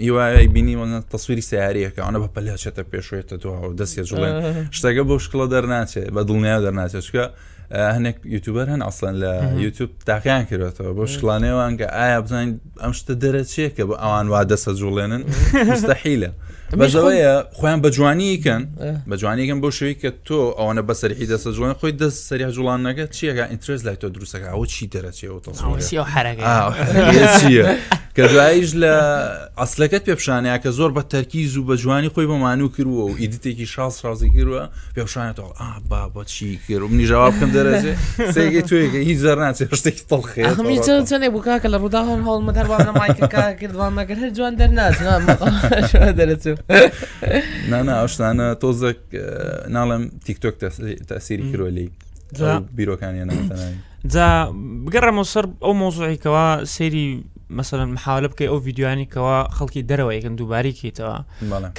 هیوای 0.06 0.46
بینی 0.54 0.74
تەسووری 1.14 1.42
سیارەکە 1.50 2.00
ئەوە 2.06 2.18
بە 2.24 2.28
پەلچێتە 2.34 2.82
پێشێتە 2.90 3.37
تۆ 3.42 3.50
دەستێ 3.80 4.02
جوڵێن 4.08 4.34
شتەکە 4.76 5.02
بۆ 5.08 5.14
شکڵە 5.24 5.46
دەرناچێت 5.54 6.08
بە 6.16 6.22
دڵنیا 6.28 6.58
دەرناچێتکە 6.64 7.24
هەنێک 7.96 8.16
یوتوبەر 8.34 8.66
هەن 8.74 8.80
ئەسڵەن 8.87 9.14
لە 9.22 9.32
یوتوب 9.64 9.90
تاقییان 10.08 10.44
کردێتەوە 10.50 10.92
بۆ 10.98 11.04
شکڵانێوان 11.12 11.72
کە 11.80 11.87
ئایا 11.96 12.18
بزانین 12.24 12.52
ئەم 12.82 12.92
شتە 12.98 13.14
دەرەچێکە 13.22 13.84
بە 13.88 13.94
ئەوان 14.02 14.26
وا 14.32 14.42
دەسە 14.52 14.72
جوڵێنن 14.80 15.22
مستەحیلە. 15.72 16.30
بەژەوەیە 16.76 17.46
خۆیان 17.59 17.81
بە 17.85 17.88
جوانیکەن 17.96 18.62
بە 19.11 19.14
جوانیکەم 19.16 19.61
بۆ 19.64 19.70
شوی 19.72 19.94
کە 20.02 20.09
تۆ 20.26 20.50
ئەوانە 20.59 20.83
بە 20.88 20.94
سەرحی 21.00 21.26
دەسە 21.33 21.48
جوان 21.57 21.72
خۆی 21.81 21.92
دەست 22.00 22.20
سەری 22.28 22.52
جوڵانەکە 22.54 23.04
چیەکە 23.14 23.44
ئینترس 23.50 23.85
لای 23.87 23.96
تۆ 24.02 24.09
دروستەکە 24.14 24.48
ئەو 24.52 24.66
چی 24.72 24.90
دەرەچێەوە 24.94 25.38
کە 28.16 28.22
دوایش 28.33 28.70
لە 28.83 28.94
ئەسلەکەت 29.61 30.02
پێپشانەیە 30.09 30.59
کە 30.64 30.70
زۆر 30.78 30.90
بە 30.96 31.02
تەرکیز 31.12 31.57
و 31.57 31.66
بە 31.68 31.76
جوانی 31.81 32.09
خۆی 32.09 32.26
بەمانوو 32.31 32.68
کردووە 32.76 33.04
و 33.12 33.16
ئیدیتێکی 33.20 33.64
شاس 33.74 34.04
ڕازی 34.07 34.28
کردووە 34.37 34.64
پێشانێتەوە 34.98 35.62
با 35.88 36.09
بۆ 36.14 36.24
چی 36.24 36.59
کرد 36.68 36.83
و 36.83 36.88
نیژاوا 36.88 37.31
بکەم 37.31 37.50
دەرەێ 37.57 37.78
سێگەی 38.35 38.62
توێکە 38.68 38.94
هیچ 39.09 39.18
زەر 39.18 39.37
ناچێت 39.44 39.74
شتێکی 39.81 40.02
تەڵخێمی 40.11 40.78
چندێ 41.11 41.28
بووکە 41.35 41.54
کە 41.62 41.68
لە 41.74 41.78
ڕووداوان 41.83 42.20
هەڵمەدەروانە 42.28 42.92
مایکردوانەگەر 43.00 44.18
هەر 44.22 44.31
جوان 44.37 44.54
دەرناچ 44.57 44.94
دەرەچێت 46.18 46.58
نانا 47.73 47.92
ئەوشتانە 48.01 48.47
تۆزەک 48.62 49.01
ناڵم 49.77 50.03
تیکتۆک 50.27 50.55
تاسیری 51.11 51.44
کرۆلی 51.53 51.87
بیرۆکانیان 52.79 53.29
جا 54.14 54.27
بگەڕەمە 54.87 55.23
سەر 55.33 55.44
ئەو 55.64 55.75
مۆزوعیکەوە 55.83 56.44
سەیری 56.75 57.07
مەمثلەن 57.57 57.88
محاولە 57.97 58.29
بکەی 58.33 58.49
ئەو 58.53 58.59
یددیوانیکەوە 58.68 59.37
خەڵکی 59.57 59.83
دەرەوە 59.90 60.12
یەکەن 60.18 60.35
دووباریکەیتەوە 60.40 61.16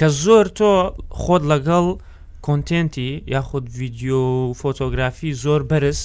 کە 0.00 0.08
زۆر 0.24 0.46
تۆ 0.58 0.72
خۆت 1.24 1.42
لەگەڵ 1.52 1.84
کۆنتنتی 2.46 3.10
یاخود 3.34 3.64
ڤیددیو 3.78 4.18
و 4.48 4.54
فۆتۆگرافی 4.62 5.30
زۆر 5.44 5.60
بەرز 5.70 6.00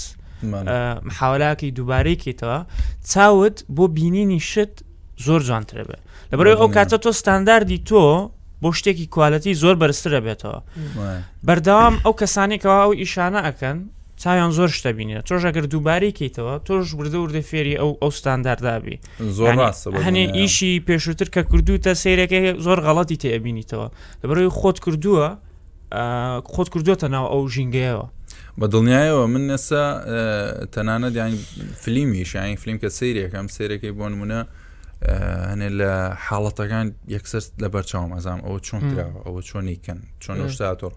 محاولاکی 1.07 1.69
دووبارەیکەیتەوە 1.77 2.57
چاوت 3.11 3.57
بۆ 3.75 3.83
بینینی 3.95 4.39
شت 4.49 4.73
زۆر 5.25 5.41
جوانترە 5.47 5.83
بێ 5.89 5.97
لەبەرەوەی 6.31 6.59
ئەو 6.61 6.69
کاتە 6.75 6.97
تۆ 7.03 7.11
ستانداردی 7.19 7.79
تۆ 7.89 8.03
بۆ 8.61 8.71
شتێکی 8.79 9.07
کوالەتی 9.15 9.53
زۆر 9.63 9.75
بەرزترە 9.81 10.19
بێتەوە 10.25 10.59
بەردەوام 11.47 11.95
ئەو 12.05 12.13
کەسانێکەوە 12.21 12.77
ئەو 12.83 12.91
ئیشانە 13.01 13.41
ئەکەن 13.47 13.77
چاویان 14.21 14.51
زۆر 14.57 14.69
شتە 14.77 14.91
بینێت 14.97 15.23
تۆژەگەر 15.29 15.65
دووباری 15.73 16.15
کەیتەوە 16.19 16.53
تۆش 16.67 16.87
بردە 16.97 17.17
وردە 17.23 17.41
فێری 17.49 17.75
ئەو 17.81 17.91
ئەو 18.01 18.11
ستانداردابی 18.19 18.97
هەنێ 20.05 20.23
ئیشی 20.37 20.71
پێشووتر 20.87 21.27
کە 21.35 21.41
کردوتە 21.51 21.91
سیرەکە 22.01 22.39
زۆر 22.65 22.79
غەڵەتی 22.85 23.17
تێبینیتەوە 23.23 23.87
لەبەرەوەی 24.21 24.51
خۆت 24.59 24.77
کردووە 24.85 25.27
خۆت 26.53 26.69
کردوتە 26.73 27.07
ناو 27.15 27.25
ئەو 27.33 27.41
ژینگەیەوە 27.53 28.07
بە 28.59 28.65
دڵنیایەوە 28.73 29.25
من 29.33 29.43
نەسا 29.51 29.85
تەنانە 30.73 31.09
دیان 31.15 31.31
فلیمیش 31.81 32.29
یانی 32.35 32.55
فلیم 32.61 32.77
کە 32.83 32.87
سریەکەم 32.99 33.47
سیرەکەی 33.55 33.91
بۆ 33.97 34.07
نمونە 34.11 34.41
هەنێ 35.51 35.69
لە 35.79 35.91
حاڵەتەکان 36.25 36.87
یەکسەر 37.15 37.43
لە 37.63 37.67
بەرچاوم 37.75 38.11
ئەزام 38.17 38.39
ئەوە 38.45 38.59
چۆن 38.67 38.81
کراوە 38.91 39.17
ئەوە 39.25 39.41
چۆنیکەن 39.49 39.99
چۆن 40.23 40.35
شتاتۆڕ 40.55 40.93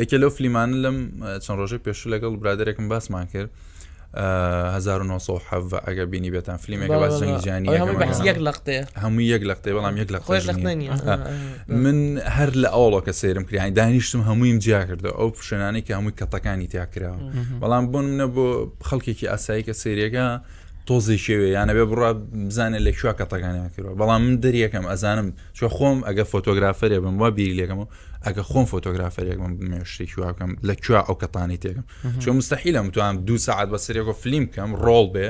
یەکە 0.00 0.16
لەو 0.22 0.30
فلیمان 0.36 0.70
لەم 0.84 0.96
چەند 1.44 1.56
ڕۆژێک 1.60 1.80
پێشوو 1.86 2.12
لەگەڵ 2.14 2.32
برادێکم 2.42 2.86
باسمان 2.92 3.26
کرد 3.32 3.50
1970 4.16 5.72
ئەگە 5.86 6.04
بینی 6.10 6.30
بێتان 6.30 6.56
فلیمێکە 6.64 6.92
باس 7.02 7.22
جنگجیانی 7.22 7.68
یەک 8.30 8.38
لەقتێ 8.46 8.76
هەموو 9.02 9.20
یەک 9.34 9.42
لەقتێ 9.50 9.68
بەڵام 9.76 9.94
یەک 9.96 10.10
لە 10.14 10.20
من 11.84 12.18
هەر 12.36 12.50
لە 12.62 12.68
ئەوڵۆ 12.76 13.00
کە 13.06 13.12
سێرم 13.20 13.44
کریانی 13.48 13.70
دانیشتم 13.80 14.20
هەموویم 14.28 14.58
جیا 14.64 14.82
کردو 14.88 15.08
ئەو 15.18 15.28
پشێنانی 15.38 15.82
کە 15.86 15.92
هەمووی 15.98 16.14
کەتەکانی 16.20 16.66
تیا 16.72 16.86
کراوە 16.92 17.20
بەڵام 17.62 17.84
بۆن 17.92 18.04
منە 18.10 18.28
بۆ 18.34 18.46
خەڵکێکی 18.88 19.26
ئاسایی 19.32 19.62
کە 19.68 19.72
سریەکە 19.82 20.26
تۆزی 20.88 21.16
شێوێ 21.26 21.48
یانە 21.56 21.72
بێ 21.76 21.84
بڕە 21.90 22.10
بزانێت 22.48 22.82
لە 22.86 22.92
کوێ 22.98 23.12
کەتەکانیان 23.20 23.68
کردەوە 23.74 23.98
بەڵام 24.00 24.20
من 24.26 24.34
دەریەکەم 24.44 24.84
ئەزانم 24.90 25.28
چۆ 25.58 25.66
خۆم 25.76 25.98
ئەگە 26.08 26.24
فۆتۆگرافەرێ 26.32 26.98
بم 27.04 27.14
وا 27.22 27.28
بیری 27.36 27.54
لەکەم 27.60 27.78
و 27.80 27.86
ئەگە 28.26 28.42
خۆم 28.50 28.64
فوتوگرافی 28.72 29.22
مێشتی 29.70 30.06
کیوا 30.10 30.30
بکەم 30.32 30.50
لە 30.68 30.74
کووا 30.86 31.00
ئەو 31.08 31.14
کەتانی 31.22 31.58
تێکم 31.62 31.84
چۆ 32.22 32.28
مستحیلە 32.38 32.76
متوانم 32.84 33.16
دو 33.28 33.36
ساعت 33.46 33.68
بە 33.72 33.76
سرێکۆ 33.86 34.12
فیلم 34.22 34.44
کەم 34.54 34.70
ڕۆڵ 34.84 35.06
بێ 35.14 35.26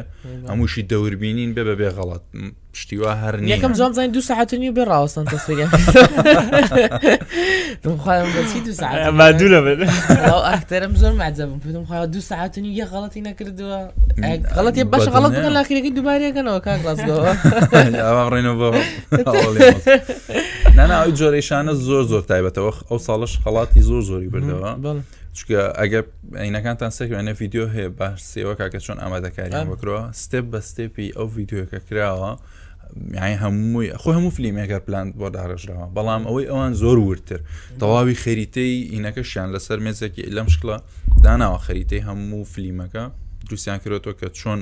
هەمووشی 0.50 0.82
دەوربینین 0.92 1.50
بێ 1.54 1.62
بە 1.68 1.74
بێ 1.80 1.88
غڵات 1.96 2.22
پشتیوا 2.74 3.12
هەر 3.22 3.35
یەکەم 3.42 3.72
زۆم 3.80 3.92
زنی 3.96 4.09
دو 4.16 4.20
ساعتنی 4.20 4.70
بێ 4.78 4.85
ڕاوستان 4.90 5.24
ئەختەرم 10.50 10.94
زۆر 11.00 11.12
مادەم 11.24 11.48
پێم 11.64 11.85
خوا 11.88 12.06
دو 12.16 12.20
ساعتنی 12.20 12.70
یە 12.82 12.87
غڵەتی 12.92 13.20
نەکردووە 13.28 13.78
غڵەتی 14.56 14.85
بەش 14.92 15.06
غڵەت 15.14 15.32
بکەن 15.37 15.52
لاکرێکی 15.59 15.92
دووبارەکەنەوە 15.96 16.61
کاک 16.66 16.80
ڕاستەوە 16.87 17.30
ڕێنەوە 18.32 18.66
ناناوەی 20.76 21.12
جۆرەشانە 21.18 21.72
زۆر 21.88 22.02
زۆر 22.12 22.22
تایبەتەوە 22.30 22.72
ئەو 22.90 22.98
ساڵش 23.08 23.32
خەڵاتی 23.42 23.80
زۆر 23.88 24.02
زۆری 24.10 24.28
بردەوە 24.34 24.70
چکە 25.36 25.60
ئەگە 25.80 26.00
عینەکانتان 26.44 26.90
سێکێنە 26.98 27.32
یددیو 27.42 27.66
هەیە 27.74 27.88
باشسێوە 27.98 28.54
کاکە 28.60 28.78
چۆن 28.84 28.98
ئامادەکاری 29.02 29.62
بکرەوە 29.70 30.02
ستپ 30.22 30.44
بە 30.52 30.60
ستێپی 30.68 31.08
ئەو 31.18 31.28
یددیوەکە 31.42 31.78
کراوە. 31.88 32.30
یعنی 33.18 33.36
هەمووی 33.42 33.88
خۆ 34.00 34.10
هەموو 34.16 34.30
فلیمێکەکە 34.36 34.78
پلان 34.86 35.06
بۆ 35.20 35.28
داڕژراوە 35.36 35.86
بەڵام 35.96 36.22
ئەوەی 36.28 36.46
ئەوان 36.50 36.72
زۆر 36.82 36.98
ورتر 37.06 37.40
تەواوی 37.80 38.16
خەریتەی 38.22 38.76
ئینەکەشیان 38.94 39.48
لەسەر 39.54 39.78
مێزێکی 39.86 40.22
لەم 40.36 40.48
شکڵە 40.54 40.76
داناوە 41.24 41.58
خەریتەی 41.66 42.02
هەموو 42.08 42.44
فلیمەکە 42.52 43.04
دروستیان 43.46 43.78
کردەوە 43.84 44.14
کە 44.20 44.28
چۆن 44.38 44.60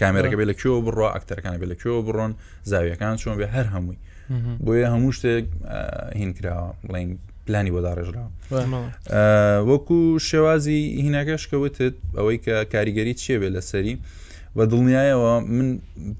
کامێرەکە 0.00 0.36
بێ 0.38 0.44
لە 0.50 0.54
کێوە 0.60 0.78
بڕۆ 0.86 1.06
ئەکتەرەکانە 1.14 1.58
بێ 1.60 1.66
لە 1.72 1.76
کێوە 1.82 2.00
بڕۆن 2.06 2.32
زاویەکان 2.70 3.14
چۆن 3.20 3.34
بێ 3.40 3.46
هەر 3.54 3.66
هەمووی 3.74 3.98
بۆیە 4.64 4.88
هەموو 4.94 5.12
شتێک 5.18 5.46
هین 6.20 6.30
کراوە 6.36 6.70
بڵین 6.86 7.08
پلانی 7.46 7.70
بۆ 7.74 7.80
داڕێژراوە 7.86 8.28
وەکو 9.70 9.98
شێوازی 10.30 10.80
هینەکەش 11.06 11.42
کەوتت 11.50 11.94
ئەوەی 12.18 12.38
کە 12.44 12.54
کاریگەری 12.72 13.14
چێ 13.22 13.34
بێ 13.40 13.48
لە 13.56 13.60
سەری 13.70 13.94
بە 14.56 14.64
دڵنیایەوە 14.70 15.32
من 15.56 15.68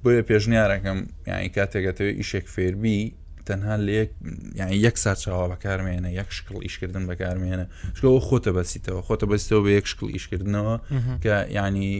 بۆیە 0.02 0.22
پێشنیارەکەم 0.28 0.98
یعنی 1.30 1.48
کاتێکەتەوە 1.56 2.12
ئیشێک 2.18 2.46
فێربی 2.54 3.00
تەنها 3.48 3.74
لە 3.86 3.94
یعنی 4.60 4.76
یەک 4.86 4.96
سا 5.04 5.12
چاوا 5.22 5.46
بەکارمێنە 5.52 6.10
یەک 6.20 6.28
شکل 6.38 6.54
ئیشکردن 6.66 7.04
بەکارمێنە 7.10 7.64
شکەوە 7.96 8.20
خۆتە 8.28 8.50
بەسیتەوە 8.56 9.00
خۆتە 9.08 9.26
بەستەوە 9.30 9.60
بە 9.66 9.70
یەک 9.78 9.86
شکل 9.92 10.06
ئیشکردنەوە 10.16 10.74
کە 11.24 11.32
ینی 11.58 11.90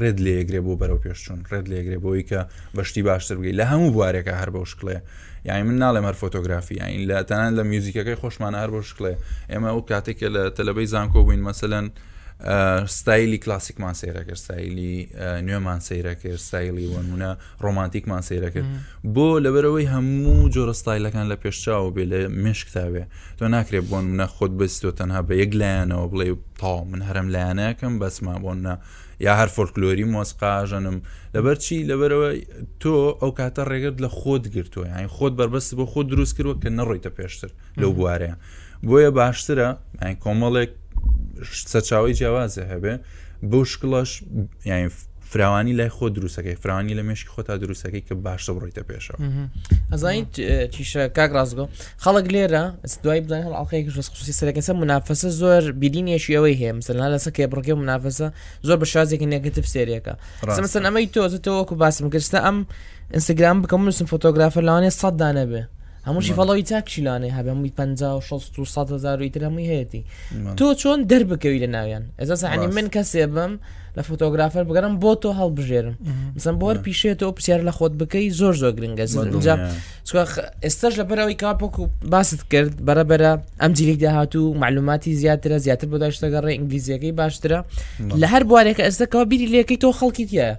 ڕێد 0.00 0.18
لێگرێ 0.26 0.60
بۆ 0.66 0.72
بەرەو 0.80 0.98
پێشچوون 1.04 1.40
ڕێد 1.50 1.66
لێگرێ 1.72 1.98
بۆی 2.04 2.22
کە 2.28 2.40
بەشتی 2.76 3.02
باشتر 3.08 3.36
بگەی 3.40 3.54
لە 3.60 3.64
هەموو 3.70 3.92
بوارێکە 3.96 4.32
هەر 4.40 4.50
بە 4.54 4.60
شکڵێ 4.70 4.96
یانی 5.48 5.62
من 5.68 5.76
ناڵێ 5.84 6.00
هەر 6.08 6.14
فۆتۆگرافی 6.22 6.74
یاین 6.80 7.02
لە 7.10 7.18
تەنان 7.28 7.52
لە 7.58 7.62
میوزیکەکەی 7.70 8.20
خۆشمانە 8.22 8.58
هەر 8.62 8.70
بۆ 8.74 8.80
شکڵێ 8.88 9.12
ئێمە 9.50 9.68
ئەو 9.72 9.80
کاتێکە 9.90 10.28
لە 10.34 10.42
تەلبەی 10.56 10.86
زانکۆ 10.92 11.18
بووین 11.24 11.42
مەسەن 11.48 11.84
ستایلی 12.98 13.38
کلاسیکمان 13.44 13.94
سیرەکرد 14.00 14.34
ستایلی 14.44 14.94
نوێمان 15.46 15.80
سیرەکرد 15.88 16.36
ستایلی 16.48 16.86
وەنمونە 16.94 17.30
ڕۆمانتیکمان 17.64 18.22
سیرەکرد 18.28 18.66
بۆ 19.14 19.28
لەبەرەوەی 19.44 19.86
هەموو 19.94 20.48
جۆرە 20.54 20.72
ستایلەکان 20.80 21.26
لە 21.32 21.36
پێشچاو 21.42 21.90
بێ 21.94 22.04
لە 22.12 22.18
مشکتاوێ 22.44 23.02
تۆ 23.38 23.44
ناکرێت 23.54 23.84
بۆن 23.90 24.04
منە 24.16 24.26
خۆت 24.34 24.52
بستۆ 24.60 24.90
تەنها 24.98 25.20
بە 25.28 25.32
یەک 25.42 25.52
لایەنەوە 25.60 26.06
بڵێ 26.12 26.28
تا 26.60 26.74
من 26.90 27.00
هەرم 27.08 27.28
لایەنەکەم 27.34 27.94
بەسما 28.00 28.34
بۆنە 28.44 28.74
یا 29.20 29.32
هەر 29.40 29.48
فۆلکلۆری 29.56 30.04
مۆسقاژەنم 30.14 30.96
لەبەر 31.34 31.56
چی 31.64 31.76
لەبەرەوە 31.90 32.30
تۆ 32.82 32.94
ئەو 33.20 33.30
کاتە 33.38 33.62
ڕێگەت 33.70 33.96
لە 34.04 34.08
خۆت 34.18 34.44
گرتووە 34.54 34.86
یانی 34.92 35.08
خۆت 35.16 35.32
بربەست 35.38 35.70
بۆ 35.78 35.84
خۆ 35.92 36.00
دروست 36.12 36.34
کردوە 36.36 36.54
کە 36.62 36.68
نەڕۆیتە 36.78 37.10
پێشتر 37.18 37.50
لەو 37.80 37.90
بوارەیە 37.98 38.36
بۆیە 38.88 39.10
باشترە 39.18 39.68
کۆمەڵێک 40.24 40.70
سەرچاوی 41.72 42.12
جیاوازە 42.18 42.62
هەبێ 42.72 42.94
بۆ 43.50 43.60
شکڵش 43.72 44.10
یعنی 44.70 44.88
فراوانی 45.28 45.72
لای 45.72 45.88
خۆ 45.88 46.08
دروستەکەی 46.16 46.56
فراوانی 46.62 46.94
لە 46.98 47.02
مێشی 47.08 47.26
خۆتا 47.28 47.60
دروستەکەی 47.64 48.02
کە 48.08 48.12
باشە 48.26 48.50
بڕیتە 48.56 48.82
پێشەوە 48.88 49.18
ئەزانین 49.92 50.26
چیشە 50.74 51.02
کاک 51.16 51.30
ڕازگۆ 51.36 51.64
خەڵک 52.04 52.26
لێرە 52.34 52.64
دوای 53.04 53.20
بزان 53.24 53.40
ئاڵقەیەکیسی 53.58 54.32
سەرەکەسە 54.40 54.72
منافەسە 54.82 55.28
زۆر 55.40 55.62
بیدینێکی 55.80 56.32
ئەوەی 56.36 56.56
هەیە 56.60 56.72
مثلنا 56.80 57.06
لەسەکێ 57.14 57.44
بڕکێ 57.52 57.74
منافەسە 57.82 58.26
زۆر 58.66 58.76
بە 58.82 58.86
شازێکی 58.92 59.26
نگەتف 59.34 59.66
سێریەکە 59.74 60.14
سەمەسە 60.56 60.78
ئەمەی 60.86 61.06
تۆزتەوەکو 61.14 61.74
باسم 61.82 62.06
گرستە 62.14 62.38
ئەم 62.46 62.56
ئینستاگرام 63.14 63.56
بکەم 63.62 63.80
وسم 63.88 64.06
فۆتۆگرافە 64.12 64.60
لەوانێ 64.68 64.90
سەد 65.00 65.14
دانەبێ 65.20 65.62
هەمووشی 66.08 66.34
فڵەوەی 66.38 66.64
تاکشیلانێ 66.72 67.30
هەبێ 67.36 67.52
مووی 67.58 67.72
1600 67.78 68.92
هزار 68.94 69.18
ترەمی 69.34 69.66
هەیەی 69.72 70.04
تۆ 70.58 70.66
چۆن 70.80 71.00
دەربکەوی 71.10 71.58
لە 71.64 71.68
ناویان 71.76 72.04
ئەزا 72.20 72.46
عنی 72.52 72.66
من 72.76 72.86
کەسێ 72.96 73.24
بم 73.36 73.52
لە 73.98 74.02
فۆتۆگرافەر 74.08 74.64
بگەرم 74.70 74.94
بۆ 75.02 75.10
تۆ 75.22 75.30
هەڵبژێرم 75.40 75.94
مثلم 76.36 76.56
بۆر 76.62 76.76
پیشێتەوە 76.86 77.32
پرسیار 77.36 77.60
لە 77.68 77.72
خۆت 77.78 77.92
بکەی 78.00 78.26
زۆر 78.40 78.54
زۆر 78.62 78.72
گرنگە 78.78 79.04
ئێستاش 80.64 80.92
لەبەرەوەی 81.00 81.36
کاپۆکو 81.42 81.82
باست 82.12 82.40
کرد 82.52 82.72
بەرەبرە 82.88 83.32
ئەم 83.62 83.72
جیرێک 83.76 83.98
داهاتوو 84.04 84.54
معلوماتی 84.62 85.10
زیاترە 85.20 85.56
زیاتر 85.64 85.86
بۆ 85.92 85.96
داشتەگەڕێ 86.04 86.50
ئینگلیزیەکەی 86.56 87.12
باشترە 87.20 87.58
لە 88.22 88.26
هەر 88.32 88.42
بوارێکە 88.48 88.82
ئێستاەوە 88.88 89.24
بیری 89.30 89.48
لەکەی 89.54 89.78
تۆ 89.82 89.88
خەڵکیتە 89.98 90.50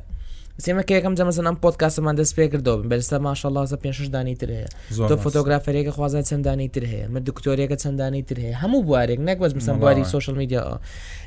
سێمەکەیەکەم 0.65 1.15
جەمەزن 1.19 1.45
ئەم 1.50 1.58
پۆتکاسەمان 1.63 2.15
دەست 2.19 2.34
پێ 2.38 2.45
کردەوە 2.54 2.84
بەستا 2.91 3.17
ماشەڵازە 3.28 3.78
پێشدانی 3.84 4.36
تر 4.41 4.50
هەیە 4.58 4.69
تۆ 5.10 5.13
فۆتۆگرافەرێکە 5.24 5.91
خوازە 5.95 6.22
چەندانی 6.30 6.67
تر 6.76 6.84
هەیە 6.91 7.08
من 7.13 7.22
دکتۆریەکە 7.30 7.78
چەندانی 7.84 8.24
تر 8.30 8.38
هەیە 8.43 8.56
هەموو 8.63 8.82
بوارێک 8.88 9.19
نەکوەز 9.30 9.52
مسمباری 9.60 10.04
سوشل 10.12 10.36
میدیا 10.41 10.62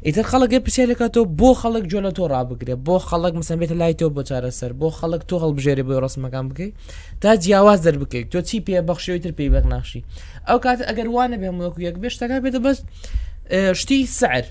ئیتر 0.07 0.25
خەڵک 0.33 0.53
پرسیارێکەکە 0.67 1.09
تۆ 1.15 1.21
بۆ 1.41 1.51
خەڵک 1.63 1.85
جۆ 1.93 1.99
لە 2.07 2.11
تۆ 2.19 2.23
ڕابگرێ 2.33 2.75
بۆ 2.87 2.97
خەڵک 3.09 3.35
مسمبێت 3.41 3.73
لای 3.81 3.95
تۆ 4.01 4.07
بۆ 4.17 4.21
چارەسەر 4.29 4.71
بۆ 4.81 4.89
خەڵک 4.99 5.23
تۆ 5.31 5.35
هەڵبژێری 5.45 5.85
بۆ 5.89 5.95
ڕسمەکان 6.05 6.45
بکەیت 6.51 6.73
تا 7.23 7.29
جیاواز 7.43 7.79
دەر 7.87 7.97
بکەیت 8.03 8.27
تۆ 8.33 8.39
چی 8.49 8.59
پێ 8.67 8.79
بەخشی 8.89 9.19
تر 9.25 9.33
پێی 9.39 9.49
بەخناشی 9.55 10.01
ئەو 10.49 10.59
کات 10.65 10.79
ئەگەر 10.89 11.09
وانە 11.15 11.37
بێ 11.43 11.51
وەکو 11.61 11.81
یەک 11.89 11.97
بێشتەکە 12.03 12.37
بێتە 12.45 12.61
بەست 12.65 12.83
شتی 13.81 14.07
سعر 14.21 14.45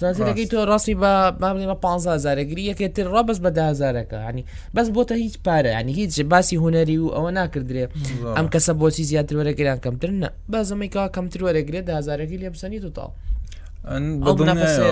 زانسیەکەی 0.00 0.46
تۆ 0.50 0.64
ڕاستی 0.68 0.94
بە 1.02 1.12
بابنیمە 1.40 1.76
15زارە 1.84 2.42
گری 2.50 2.62
یەکێتتر 2.72 3.06
ڕابست 3.14 3.40
بە 3.44 3.50
دازارەکە 3.60 4.18
هەنی 4.28 4.44
بەس 4.74 4.88
بۆتە 4.96 5.12
هیچ 5.24 5.34
پارە 5.44 5.70
ینی 5.80 5.92
هیچ 6.00 6.14
باسی 6.32 6.56
هوەری 6.62 6.98
و 6.98 7.08
ئەوە 7.16 7.30
ناکردرێ 7.38 7.84
ئەم 8.36 8.46
کەسە 8.52 8.72
بۆچی 8.80 9.02
زیاتر 9.10 9.34
وەرەگەیان 9.40 9.80
کەمتر 9.84 10.10
نە 10.22 10.28
بەزمەی 10.52 10.88
کا 10.94 11.04
کەمتر 11.16 11.40
وەرەگرێت 11.46 11.84
دازارەکەی 11.92 12.38
لێ 12.42 12.48
بسەنی 12.54 12.78
توتاڵ 12.84 13.10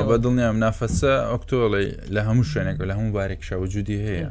بە 0.09 0.17
دڵنیام 0.25 0.57
نافەسە 0.65 1.13
ئۆکتۆڵی 1.31 1.87
لە 2.15 2.21
هەموو 2.29 2.45
شوێنێک 2.53 2.77
لە 2.91 2.95
هەموو 2.99 3.13
بارێکشەوە 3.17 3.67
جودی 3.75 3.99
هەیە 4.07 4.29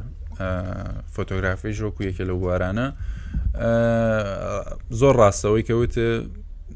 فۆتۆگرافی 1.14 1.72
ژۆکو 1.78 2.00
یەکە 2.08 2.22
لە 2.30 2.34
وارانە 2.44 2.86
زۆر 5.00 5.14
ڕاستەوەی 5.22 5.62
کەوت 5.68 5.94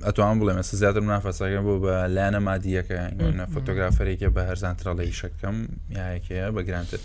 ئەتوان 0.03 0.39
بڵێ 0.41 0.53
مەسە 0.59 0.75
زیاتر 0.83 1.01
منافەسەکە 1.09 1.61
بۆ 1.67 1.75
بە 1.85 1.95
لاەنە 2.15 2.41
مادیەکە 2.49 3.01
نە 3.39 3.47
فۆتۆگرافەرێکە 3.53 4.29
بە 4.37 4.43
هەرزانترا 4.49 4.93
لە 4.99 5.05
یشەکەم 5.11 5.57
یاەکەیە 5.99 6.47
بەگرانتر 6.57 7.01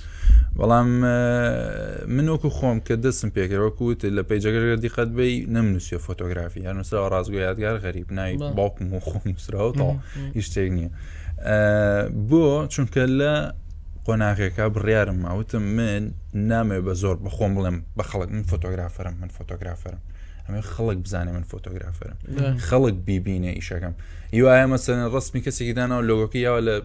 بەڵام 0.58 0.90
منۆکو 2.16 2.50
خۆم 2.58 2.78
کە 2.88 2.94
دەستم 3.04 3.30
پێکەوەکووت 3.38 4.02
لە 4.18 4.24
پیجەگەر 4.30 4.66
دیقەت 4.86 5.10
بی 5.18 5.34
نەمنووسە 5.54 5.98
فۆتۆگرافی 6.06 6.62
هەنووسرا 6.70 7.00
ڕازگوۆ 7.14 7.40
یادگار 7.50 7.76
غەریب 7.86 8.08
نای 8.20 8.34
باوکم 8.58 8.88
و 8.98 9.00
خۆم 9.10 9.22
نووسراوە 9.32 9.72
تا 9.80 9.88
هیچ 10.38 10.46
شتێک 10.52 10.70
نییە 10.78 10.90
بۆ 12.30 12.46
چونکە 12.74 13.04
لە 13.20 13.34
قۆناغێکە 14.06 14.66
بڕیارم 14.76 15.16
ماوتم 15.26 15.62
من 15.78 16.04
نامێ 16.52 16.80
بە 16.86 16.94
زۆر 17.02 17.16
بەخۆم 17.26 17.52
بڵێم 17.56 17.78
بە 17.98 18.04
خەڵک 18.10 18.30
من 18.38 18.44
فۆتۆگرافەرم 18.50 19.16
من 19.22 19.28
فۆتۆگرافەرم. 19.36 20.04
ئەمە 20.50 20.62
خەڵک 20.74 20.98
بزانێ 21.06 21.32
من 21.38 21.44
فۆتۆگرافرم 21.44 22.58
خەڵک 22.68 22.96
بیبینە 23.08 23.52
ئیشەکەم 23.58 23.94
هیواە 24.36 24.66
مەسەن 24.74 24.98
ڕستمی 25.14 25.42
کەسێکی 25.46 25.74
داناەوە 25.80 26.04
لۆگۆکی 26.10 26.40
یاوە 26.48 26.60
لە 26.68 26.76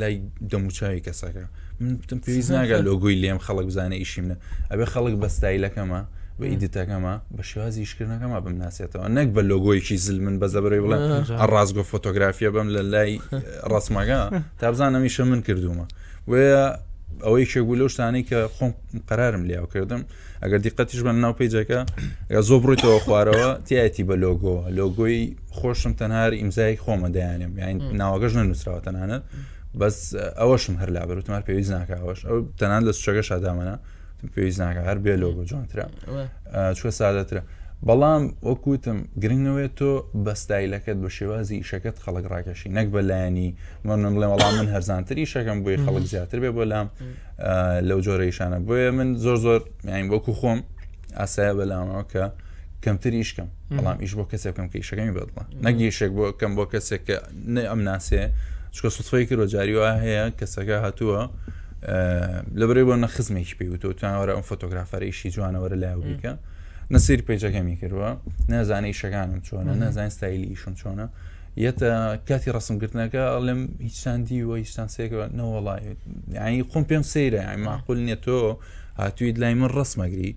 لای 0.00 0.16
دەموچاوی 0.50 1.00
کەسەکە 1.06 1.44
منتم 1.80 2.18
پێویست 2.24 2.50
ناگە 2.56 2.76
لۆگوی 2.88 3.16
لێم 3.22 3.38
خەڵک 3.46 3.66
بزانە 3.70 3.96
ئیشیمە 4.02 4.36
ئەبێ 4.72 4.86
خەڵک 4.92 5.14
بەستایلەکەمە 5.22 6.00
بە 6.40 6.46
ئیدتەکەمە 6.50 7.14
بە 7.36 7.42
شێوازی 7.50 7.86
شکردنەکەمە 7.92 8.38
بم 8.44 8.54
ناسێتەوە 8.62 9.06
نەک 9.16 9.28
بە 9.36 9.40
لۆگۆیکی 9.50 9.96
زل 10.04 10.18
من 10.24 10.36
بە 10.40 10.46
زەبری 10.54 10.80
بڵێ 10.84 10.98
ڕازگۆ 11.52 11.82
فۆتۆگرافیە 11.90 12.50
بم 12.54 12.68
لە 12.76 12.80
لای 12.92 13.12
ڕسمماگە 13.72 14.20
تا 14.60 14.66
بزانەمیشە 14.72 15.20
من 15.30 15.40
کردومە 15.46 15.86
وە 16.30 16.34
ئەوەی 17.24 17.46
شێگو 17.52 17.74
لەو 17.80 17.88
شتانی 17.94 18.22
کە 18.30 18.38
خۆم 18.56 18.70
قرارم 19.10 19.42
لیاو 19.48 19.66
کردم 19.74 20.02
ئەگەر 20.42 20.60
دیقەتیش 20.66 21.00
بە 21.06 21.12
ناو 21.24 21.32
پیجەکە 21.40 21.78
زۆ 22.48 22.54
بڕیتەوە 22.64 22.98
خوارەوە 23.04 23.48
تایەتی 23.68 24.04
بە 24.08 24.14
لۆگۆ 24.24 24.56
لۆگۆی 24.78 25.20
خۆشم 25.58 25.92
تەنهار 26.00 26.30
ئیمزای 26.40 26.76
خۆمە 26.84 27.08
دەیانم 27.16 27.52
یاین 27.60 27.78
ناوەگەش 28.02 28.32
نەنووسراوە 28.38 28.80
تەنانەت 28.86 29.22
بەس 29.80 29.96
ئەوەشم 30.40 30.74
هەر 30.80 30.90
لابەر 30.96 31.16
وتمار 31.20 31.42
پێویست 31.48 31.72
ناکەوەش 31.78 32.20
ئەو 32.28 32.36
تەنان 32.60 32.82
لە 32.88 32.92
سوچەکە 32.96 33.22
شادامەە 33.30 33.74
پێویست 34.34 34.60
ناکە 34.64 34.80
هەر 34.88 34.98
بێ 35.04 35.14
لۆگۆ 35.22 35.42
جوانترا 35.50 35.86
چوە 36.78 36.90
سادەترە 37.00 37.42
بەڵام 37.88 38.22
وەکوتم 38.48 38.98
گرنگەوەێت 39.22 39.72
تۆ 39.80 39.90
بەستایلەکەت 40.26 40.96
بە 41.04 41.08
شێوازی 41.16 41.56
ئیشەکەت 41.60 41.96
خەڵک 42.04 42.24
ڕاکەشی 42.32 42.68
نەک 42.78 42.86
بەلایانی 42.94 43.48
منم 43.84 44.14
بڵێ 44.16 44.26
وەڵام 44.32 44.52
من 44.60 44.68
هەرزانتری 44.74 45.24
شەکەم 45.32 45.58
بۆی 45.64 45.76
خەڵک 45.84 46.04
زیاتر 46.12 46.38
بێ 46.44 46.50
بۆلام 46.58 46.86
لەو 47.88 47.98
جۆرە 48.06 48.24
ئیشانە 48.28 48.58
بۆیە 48.68 48.90
من 48.98 49.08
زۆر 49.24 49.36
زۆر 49.44 49.60
وەکو 50.12 50.32
خۆم 50.40 50.58
ئاسایە 51.20 51.52
بەلامەوە 51.58 52.02
کە 52.12 52.24
کەمتر 52.84 53.12
ئیشکەم 53.20 53.48
بەڵام 53.76 53.98
ئیش 54.04 54.12
بۆ 54.18 54.24
کەسێکم 54.32 54.66
کە 54.72 54.76
ئیشەکەمی 54.80 55.12
بەدڵە 55.16 55.42
نەگەیشێک 55.66 56.12
بۆ 56.18 56.24
کەم 56.40 56.52
بۆ 56.58 56.64
کەسێک 56.72 57.02
کە 57.08 57.16
نە 57.54 57.62
ئەم 57.70 57.80
ناسێ 57.90 58.22
چکە 58.74 58.88
سوتفەی 58.96 59.24
کرۆ 59.30 59.44
جاریوە 59.54 59.88
هەیە 60.04 60.24
کەسەکە 60.38 60.76
هاتووە 60.84 61.20
لەبرێ 62.60 62.82
بۆ 62.88 62.94
نەخزمێکی 63.04 63.54
پێی 63.58 63.68
وتوتان 63.72 64.14
وەرە 64.20 64.32
ئەم 64.36 64.44
فۆتۆگرافەر 64.50 65.02
ئیشی 65.08 65.28
جوانەوەرە 65.36 65.76
لای 65.82 65.96
ویکە. 66.04 66.34
نەسیر 66.94 67.20
پێجەکەمی 67.28 67.76
کردووە 67.82 68.10
نەزانانی 68.52 68.94
شەکانم 69.00 69.40
چۆنە 69.46 69.72
نەزانین 69.82 70.10
ستایلی 70.16 70.46
ئیشم 70.52 70.74
چۆنە 70.80 71.06
یەتە 71.66 71.90
کاتی 72.28 72.50
ڕسمگرتنەکە 72.56 73.22
ئەڵم 73.34 73.60
هیچتان 73.86 74.18
دیوە 74.26 74.56
هیچتان 74.62 74.88
سێکەوە 74.94 75.26
نەوەڵی 75.38 75.96
ینی 76.36 76.62
خۆم 76.70 76.84
پێم 76.90 77.02
سەیرە 77.12 77.42
ماقول 77.66 77.98
نێت 78.06 78.20
تۆ 78.26 78.38
هاتوویت 79.02 79.36
لای 79.42 79.54
من 79.60 79.68
ڕسمەگری 79.78 80.30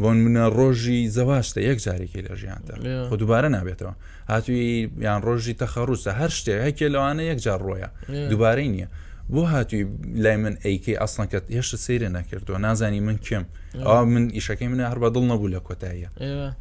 بۆن 0.00 0.16
منە 0.24 0.46
ڕۆژی 0.56 1.00
زەواشتە 1.16 1.60
یەک 1.68 1.78
جارێکی 1.84 2.20
لە 2.26 2.32
ژیانتە 2.40 2.74
خۆ 3.08 3.14
دووبارە 3.20 3.48
نابێتەوە 3.56 3.94
هاتووی 4.32 4.68
یان 5.06 5.20
ڕۆژی 5.26 5.54
تەخەڕوسە 5.62 6.10
هەر 6.20 6.30
شتێک 6.38 6.58
هەکێ 6.66 6.86
لەوانە 6.94 7.22
یەک 7.30 7.38
جار 7.44 7.60
ڕۆیە 7.68 7.88
دووبارەی 8.30 8.68
نییە 8.74 8.88
بۆ 9.34 9.38
هاتووی 9.46 9.86
لای 10.24 10.36
من 10.36 10.54
ئەیکی 10.64 10.94
ئەسڵەن 11.00 11.26
کە 11.32 11.38
هێشتا 11.56 11.76
سەیرە 11.86 12.08
نەکردووە 12.18 12.58
نازانی 12.66 13.00
من 13.00 13.16
کێم 13.26 13.44
ئەو 13.86 14.04
من 14.14 14.24
ئیشەکەی 14.36 14.68
منە 14.72 14.84
هەر 14.90 14.98
بە 15.02 15.08
دڵ 15.14 15.24
نەبوو 15.32 15.52
لە 15.54 15.60
کۆتاییە 15.66 16.08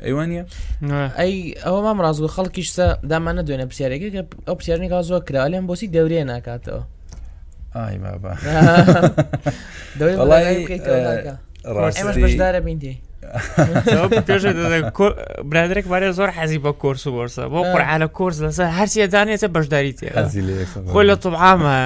ئەیوانە 0.03 0.43
ئەی 1.19 1.35
ئەوە 1.65 1.79
مام 1.85 1.97
ڕاز 2.05 2.17
بوو 2.21 2.33
خەڵکیشسە 2.35 2.85
دامانە 3.11 3.41
دوێنە 3.47 3.65
پرسیارێکی 3.69 4.09
کە 4.15 4.21
ئەو 4.47 4.55
پرسیارنی 4.59 4.89
زۆر 5.09 5.21
کرا 5.27 5.45
لێم 5.51 5.65
بۆسی 5.69 5.87
دەورێ 5.95 6.21
ناکاتەوە 6.33 6.81
ئای 7.75 7.97
بابا 8.05 8.33
دەوڵای 9.99 11.37
ڕاستدارە 12.05 12.59
بینی. 12.65 12.95
برادێک 15.51 15.85
وارێ 15.91 16.07
زۆر 16.17 16.29
حەزی 16.37 16.59
بە 16.65 16.71
کورس 16.83 17.07
و 17.07 17.11
وەرسە 17.17 17.43
بۆ 17.51 17.59
قورعاە 17.71 18.07
کورس 18.17 18.37
لەسەر 18.45 18.67
هەرچی 18.77 19.07
دانێتە 19.15 19.47
بەشداری 19.55 19.93
تێ 19.99 20.09
خۆی 20.93 21.05
لە 21.09 21.15
توعاامە 21.23 21.77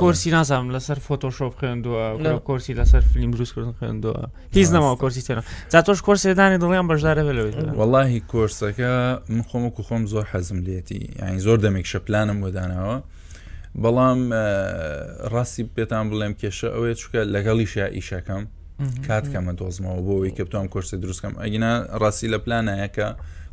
کورسی 0.00 0.30
نازانم 0.30 0.68
لەسەر 0.76 0.98
فۆتۆشۆپ 1.06 1.52
خوێندووە 1.58 2.42
کورسی 2.48 2.74
لەسەر 2.80 3.02
فیلم 3.12 3.30
دروستکردن 3.30 3.74
خوێندووە 3.78 4.28
هیچ 4.56 4.68
نەماوە 4.74 4.96
کورسی 5.02 5.22
تێنە 5.26 5.42
تا 5.70 5.80
تۆش 5.86 5.98
کورسێدانی 6.06 6.58
دڵیان 6.62 6.86
بەشدارە 6.90 7.22
بێت 7.26 7.54
وەڵی 7.78 8.20
کورسەکە 8.32 8.90
من 9.34 9.42
خۆمە 9.48 9.70
و 9.78 9.82
خۆم 9.88 10.02
زۆر 10.12 10.24
حەزم 10.32 10.58
لێتی 10.66 11.02
یعنی 11.22 11.38
زۆر 11.46 11.58
دەمێک 11.64 11.86
شەپلانم 11.92 12.38
بۆدانەوە. 12.42 12.96
بەڵام 13.82 14.20
ڕاستی 15.32 15.64
پێتان 15.76 16.04
بڵێم 16.10 16.34
کێشە 16.40 16.68
ئەوەیە 16.74 16.94
چکە 17.00 17.20
لەگەڵیشە 17.34 17.86
ئیشەکەم 17.96 18.42
کات 19.06 19.24
کەمە 19.32 19.52
دۆزمەوە 19.60 20.00
بۆەوەی 20.06 20.30
کە 20.36 20.42
بتوان 20.46 20.68
کورسی 20.74 20.96
دروستکەم 21.02 21.32
ئەگینا 21.42 21.70
ڕاستی 22.02 22.28
لە 22.34 22.38
پلانایەکە 22.44 23.06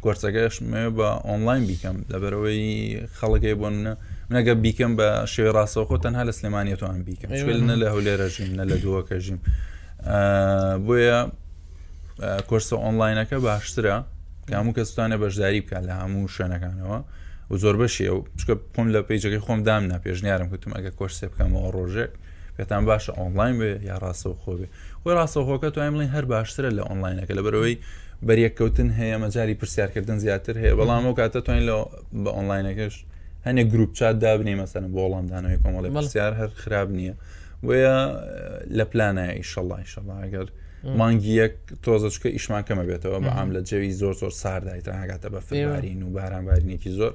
کورسەکەش 0.04 0.56
بە 0.98 1.10
ئۆنلاین 1.30 1.64
بیکەم 1.70 1.98
لەبەرەوەی 2.12 3.08
خەڵەکەی 3.20 3.54
بۆ 3.60 3.68
منە 3.76 3.94
منەگە 4.30 4.54
بیکەم 4.66 4.92
بە 5.00 5.08
شێوە 5.34 5.52
ڕاستەوە 5.58 5.86
خۆ 5.90 5.98
تەنها 6.04 6.24
لە 6.30 6.34
سلێمانیەتوان 6.38 6.98
بیکەم 7.08 7.30
نە 7.70 7.76
لە 7.82 7.88
هەولێرەژیم 7.94 8.50
نە 8.60 8.64
لە 8.72 8.76
دووەکەژیم 8.84 9.40
بۆیە 10.86 11.20
کورسە 12.50 12.76
ئۆنلاینەکە 12.84 13.36
باشترە 13.48 13.96
کامو 14.50 14.72
کەستانە 14.78 15.16
بەشداری 15.24 15.62
بکە 15.66 15.80
لە 15.88 15.94
هەموو 16.02 16.28
شوێنەکانەوە 16.36 17.00
و 17.52 17.56
زۆر 17.64 17.76
بەشی 17.82 18.06
ئەو 18.10 18.18
چکە 18.40 18.56
پۆم 18.74 18.88
لە 18.96 19.02
پیجەکەی 19.08 19.42
خۆم 19.46 19.60
دام 19.68 19.84
ناپێژنیارم 19.92 20.48
کوتم 20.52 20.72
ئەگە 20.78 20.92
کۆرسێ 21.00 21.26
بکەمەوە 21.32 21.70
ڕۆژێک 21.78 22.14
پێتان 22.58 22.86
باشە 22.90 23.12
ئۆنلاین 23.20 23.56
بێ 23.62 23.72
یا 23.90 23.96
ڕاستەوە 24.04 24.36
خۆبێ 24.44 24.68
خۆی 25.04 25.16
ڕاستەوەخۆکە 25.20 25.70
تو 25.74 25.80
ئەمڵین 25.86 26.10
هەر 26.16 26.26
باشترە 26.34 26.70
لە 26.78 26.84
ئۆنلاینەکە 26.90 27.34
لە 27.40 27.44
بەرەوەی 27.46 27.76
بەریەککەوتن 28.28 28.90
هەیە 29.00 29.18
مەجاری 29.24 29.56
پرسیارکردن 29.62 30.18
زیاتر 30.24 30.56
هەیە 30.64 30.76
بەڵام 30.80 31.04
ئەو 31.08 31.14
کاتە 31.20 31.40
توین 31.48 31.62
لە 31.70 31.76
بە 32.24 32.30
ئۆنلاینەکەش 32.38 32.96
هەنێک 33.46 33.68
گروپ 33.74 33.92
چات 33.98 34.16
دابنی 34.24 34.56
مەسەن 34.62 34.86
بۆ 34.94 35.02
وەڵامدانەوەی 35.08 35.58
کۆمەڵی 35.64 35.90
بەسیار 35.98 36.34
هەر 36.42 36.50
خراب 36.62 36.90
نییە 36.98 37.14
وە 37.68 37.76
لە 38.78 38.84
پلانە 38.92 39.26
ئیشەڵی 39.40 39.86
شەڵگەر 39.94 40.48
مانگیەک 41.00 41.54
تۆزەچکە 41.86 42.30
ئیشمان 42.36 42.64
کەمە 42.68 42.84
بێتەوە 42.90 43.18
بە 43.26 43.30
ئام 43.38 43.50
لە 43.56 43.60
جەوی 43.70 43.92
زۆر 44.02 44.14
زۆر 44.22 44.32
ساردایت 44.44 44.88
هاگاتە 45.02 45.28
بە 45.34 45.40
فێوارین 45.50 46.00
و 46.04 46.10
بارانبارینێکی 46.18 46.90
زۆر 47.00 47.14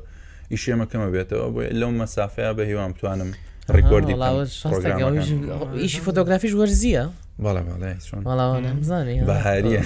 ئیشێمە 0.52 0.86
کەمە 0.92 1.08
بێتەوە 1.14 1.46
بۆ 1.54 1.60
لەو 1.80 1.90
مەسافەیە 2.02 2.52
بە 2.58 2.62
هیوام 2.70 2.92
توانم 2.98 3.30
ڕیکۆردی 3.78 4.12
ئیشی 5.82 6.00
فۆتۆگرافیش 6.06 6.52
وەرزیە 6.60 7.04
بەڵێ 7.44 7.62
بەهاریە 9.30 9.80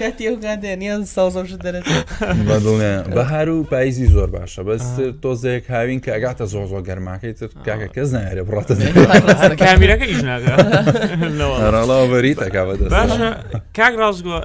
کاتیان 0.00 1.02
ساوش 1.16 1.52
دەێ 1.64 1.80
بەهار 3.18 3.48
و 3.48 3.64
پاییزی 3.72 4.06
زۆر 4.14 4.28
باشە 4.36 4.60
بەس 4.68 4.84
تۆزەیەک 5.22 5.64
هاوین 5.74 6.00
کە 6.04 6.08
ئەگاتە 6.14 6.44
زۆ 6.52 6.60
زۆ 6.70 6.78
گەرماکەیت 6.88 7.38
کاکە 7.66 7.88
کەس 7.94 8.08
نایرێ 8.16 8.42
بڕاتە 8.48 8.74
کامیرەکە 9.64 10.04
هیچناگەڕڵاوەری 10.12 12.32
تەکاوەدە 12.42 12.86
کاک 13.78 13.94
ڕازگوۆ 14.00 14.40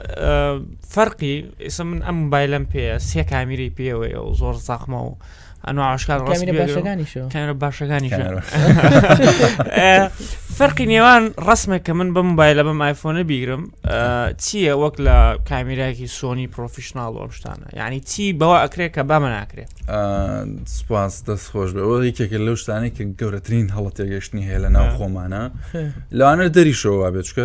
فەرقی 0.93 1.35
ئێستا 1.65 1.83
من 1.89 1.99
ئەم 2.07 2.19
بایلم 2.31 2.65
پێە 2.73 2.95
سێ 3.09 3.21
کامیری 3.33 3.73
پێوەی 3.77 4.15
ئەو 4.17 4.27
زۆر 4.41 4.55
زاخمە 4.67 4.93
و 5.07 5.09
ئەنوشکارە 5.67 6.21
باشەکانی 7.61 8.09
فەرقی 10.59 10.85
نێوان 10.91 11.23
ڕسمە 11.47 11.77
کە 11.85 11.93
من 11.97 12.13
بم 12.13 12.35
بای 12.35 12.53
لە 12.59 12.63
بەم 12.65 12.79
آیفۆنە 12.87 13.23
بیگرم 13.31 13.63
چییە 14.43 14.73
وەک 14.83 14.95
لە 15.05 15.17
کامیراکی 15.49 16.07
سۆنی 16.07 16.47
پرۆفیشنال 16.55 17.13
ئۆشتانە 17.21 17.67
یعنی 17.77 17.99
چی 17.99 18.37
بەوە 18.39 18.57
ئەکرێت 18.65 18.91
کە 18.95 19.03
بامە 19.09 19.29
ناکرێت 19.37 19.69
سپاس 20.65 21.23
دەست 21.25 21.47
خۆش 21.51 21.69
بەوە 21.77 22.05
یکێکە 22.09 22.39
لەو 22.45 22.55
شتانی 22.61 22.89
کە 22.97 23.03
گەورەترین 23.19 23.67
هەڵە 23.75 23.89
تێگەشتنی 23.97 24.43
هەیە 24.47 24.59
لە 24.63 24.69
ناو 24.75 24.87
خۆمانە 24.97 25.43
لەوانە 26.17 26.45
دەریشەوە 26.55 27.07
بێتچکە 27.13 27.43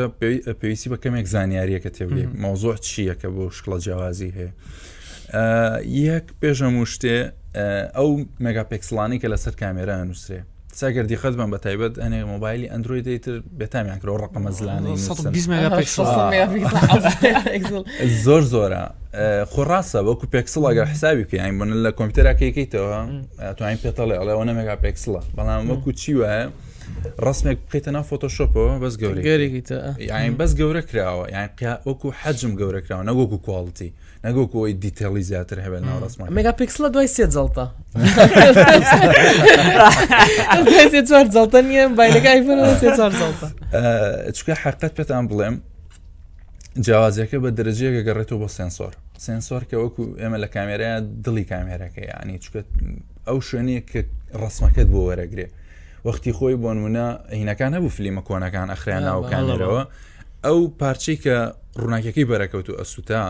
پێویستی 0.61 0.88
بە 0.92 0.96
کەمێک 1.02 1.26
زانیاریەکە 1.35 1.90
تێبێ 1.96 2.22
مەوزۆ 2.42 2.74
چییە 2.87 3.14
کە 3.20 3.29
بۆ 3.35 3.44
شکڵە 3.57 3.79
جیاوازی 3.85 4.31
هەیە 4.37 4.48
یەک 6.09 6.24
پێشەمو 6.40 6.85
شتێ 6.94 7.16
ئەو 7.99 8.09
مەگاپێکسلانی 8.47 9.19
کە 9.23 9.27
لەسەر 9.33 9.55
کامێرا 9.62 9.97
نووسێ 10.05 10.40
ساگەردی 10.81 11.19
خەتمان 11.23 11.51
بە 11.55 11.59
تایبەت 11.64 11.95
ئەنێ 12.03 12.19
مۆبایلی 12.33 12.66
ئەندروی 12.73 13.03
دەیتر 13.09 13.37
بێتامیان 13.61 13.99
کرۆ 14.03 14.12
ڕقمە 14.25 14.51
زلانی 14.59 14.95
زۆر 18.27 18.42
زۆرە 18.53 18.83
خۆڕاستە 19.53 19.99
بەکو 20.09 20.27
پێکسڵگەر 20.35 20.87
حسابی 20.92 21.25
کە 21.31 21.37
ئەین 21.42 21.55
بن 21.59 21.69
لە 21.85 21.90
کۆمپیوتەرراکەیکەیتەوە 21.99 22.97
توانین 23.57 23.79
پێتەڵێ 23.85 24.14
ئەڵێ 24.21 24.33
ئەوە 24.35 24.45
مەگا 24.59 24.77
پێکسڵە 24.85 25.21
بەڵام 25.37 25.62
وەکو 25.71 25.90
چیوە؟ 26.01 26.29
ڕسمێک 27.27 27.59
بقیتە 27.69 27.88
نا 27.97 28.03
فۆتۆشۆپەوە 28.11 28.73
بەس 28.85 28.95
گەورە 29.03 29.21
یاین 30.11 30.35
بەس 30.40 30.53
گەورە 30.61 30.83
کراوە 30.90 31.25
یان 31.37 31.49
وەکو 31.88 32.09
حەجم 32.21 32.53
گەورە 32.61 32.81
کراوە 32.87 33.03
نەگوکو 33.11 33.38
کوڵتی. 33.49 33.90
نەگۆکەوەی 34.24 34.74
دیتەڵی 34.83 35.18
زیاتر 35.22 35.57
هەبێت 35.66 35.83
ناڕاستمان 35.85 36.35
مێگا 36.35 36.52
پیکسلە 36.61 36.88
دوای 36.92 37.09
سێ 37.09 37.26
جڵتە 37.35 37.64
چوار 41.09 41.26
جڵتە 41.35 41.61
نیە 41.68 41.85
باەکەی 41.98 42.40
چکە 44.37 44.52
حقت 44.62 44.92
پێتان 44.98 45.25
بڵێم 45.29 45.56
جیاوازەکە 46.85 47.37
بە 47.44 47.50
دەرەجەیە 47.58 47.92
گەگەڕێتەوە 47.96 48.38
بۆ 48.42 48.48
سنسۆر 48.58 48.92
سنسۆر 49.27 49.62
کە 49.71 49.75
وەکو 49.85 50.04
ئێمە 50.21 50.38
لە 50.44 50.48
کامێرەیە 50.54 50.98
دڵی 51.25 51.44
کامێرەکە 51.52 52.02
ینی 52.08 52.38
چکەت 52.44 52.67
ئەو 53.29 53.38
شوێنەیە 53.48 53.83
کە 53.90 54.00
ڕسمەکەت 54.42 54.88
بۆ 54.94 55.00
وەرەگرێ 55.08 55.46
وەختی 56.06 56.33
خۆی 56.38 56.56
بۆ 56.62 56.71
نمونە 56.77 57.06
هینەکان 57.40 57.73
هەبوو 57.77 57.94
فلیمە 57.96 58.23
کۆنەکان 58.29 58.69
ئەخریان 58.73 59.04
ناوکانەرەوە 59.08 59.83
ئەو 60.46 60.58
پارچەی 60.81 61.19
کە 61.25 61.37
ڕووناکەکەی 61.81 62.29
بەرەکەوت 62.31 62.69
و 62.71 62.75
ئەسوتا 62.81 63.23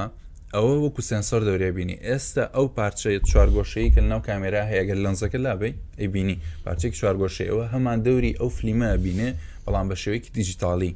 ئەوە 0.54 0.74
وەکو 0.84 1.02
سنسۆر 1.10 1.40
دەورێ 1.48 1.70
بینی 1.76 1.96
ئێستا 2.08 2.44
ئەو 2.54 2.66
پارچەیە 2.76 3.20
چوارگۆشەی 3.30 3.88
کە 3.94 4.00
ناو 4.10 4.20
کامێرا 4.28 4.62
هەیەگەر 4.70 4.98
لەنزەکە 5.04 5.38
لابی 5.46 5.72
ئەیبینی 6.00 6.36
پارچێک 6.64 6.92
چوارگۆشەیەوە 7.00 7.64
هەمان 7.74 7.98
دەوری 8.06 8.32
ئەو 8.40 8.48
فلیمە 8.58 8.90
بینێ 9.04 9.28
بەڵام 9.66 9.86
بە 9.90 9.96
شێوەیەکی 10.02 10.30
دیجیتالی 10.36 10.90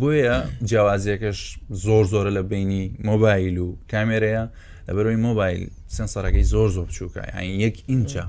بۆیە 0.00 0.36
جیاوازیەکەش 0.68 1.38
زۆر 1.84 2.04
زۆرە 2.12 2.30
لە 2.38 2.42
بینی 2.50 2.84
مۆبایل 3.10 3.54
و 3.64 3.68
کامێرەیە 3.92 4.44
لەبەرەوەی 4.88 5.20
مۆبایل 5.26 5.62
سنسەرەکەی 5.96 6.44
زۆر 6.54 6.68
زۆر 6.76 6.86
بچووکە 6.88 7.22
یەک 7.66 7.76
ئینچە. 7.90 8.24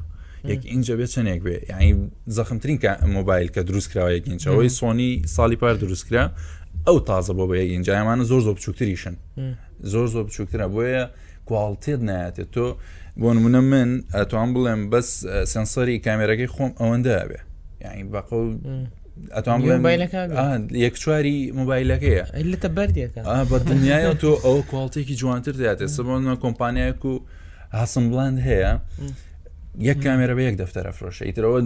یەک 0.51 0.61
اینجا 0.73 0.93
بێت 0.99 1.11
چنێک 1.15 1.41
بێ 1.45 1.55
یعنی 1.71 1.89
زەخمترین 2.37 2.77
کە 2.83 2.91
مۆبایل 3.17 3.47
کە 3.55 3.61
دروستکراوە 3.69 4.11
یەکینچەوەی 4.17 4.69
سۆنی 4.79 5.09
ساڵی 5.35 5.55
پار 5.61 5.75
دروستکرا 5.83 6.23
ئەو 6.87 6.97
تازە 7.09 7.31
بۆ 7.37 7.43
بە 7.49 7.55
یەکینجایمانە 7.63 8.23
زۆر 8.31 8.41
زۆر 8.45 8.53
بچووکتریشن 8.57 9.15
زۆر 9.82 10.07
زۆر 10.13 10.23
بچووکترە 10.28 10.67
بۆیە 10.76 11.05
کوالتێت 11.49 11.99
نایەتێت 12.09 12.49
تۆ 12.55 12.67
بۆ 13.19 13.30
نمونە 13.36 13.61
من 13.71 14.03
ئەتوان 14.13 14.49
بڵێم 14.55 14.82
بەس 14.91 15.09
سنسەری 15.53 15.97
کامێرەکەی 16.05 16.49
خۆم 16.55 16.71
ئەوەندە 16.80 17.19
بێ 17.30 17.39
یعنی 17.84 18.03
بەقە 18.13 18.38
ئەتوان 19.36 19.59
یەک 20.86 20.95
چواری 21.01 21.38
مۆبایلەکەیە 21.59 22.26
لەتە 22.51 22.69
بەردێکە 22.78 23.21
بە 23.51 23.57
دنیاە 23.71 24.13
تۆ 24.21 24.32
ئەو 24.45 24.57
کوالتێکی 24.71 25.15
جوانتر 25.21 25.55
دەاتێت 25.61 25.89
سبۆنە 25.97 26.34
کۆمپانیایەک 26.43 27.01
و 27.11 27.15
هەسم 27.80 28.05
بڵند 28.11 28.38
هەیە 28.47 28.71
یەک 29.89 29.97
کامێرە 30.05 30.34
بە 30.38 30.41
یەک 30.49 30.55
دەفتەرە 30.61 30.91
فرۆشە 30.97 31.23
ئیترەوە 31.28 31.59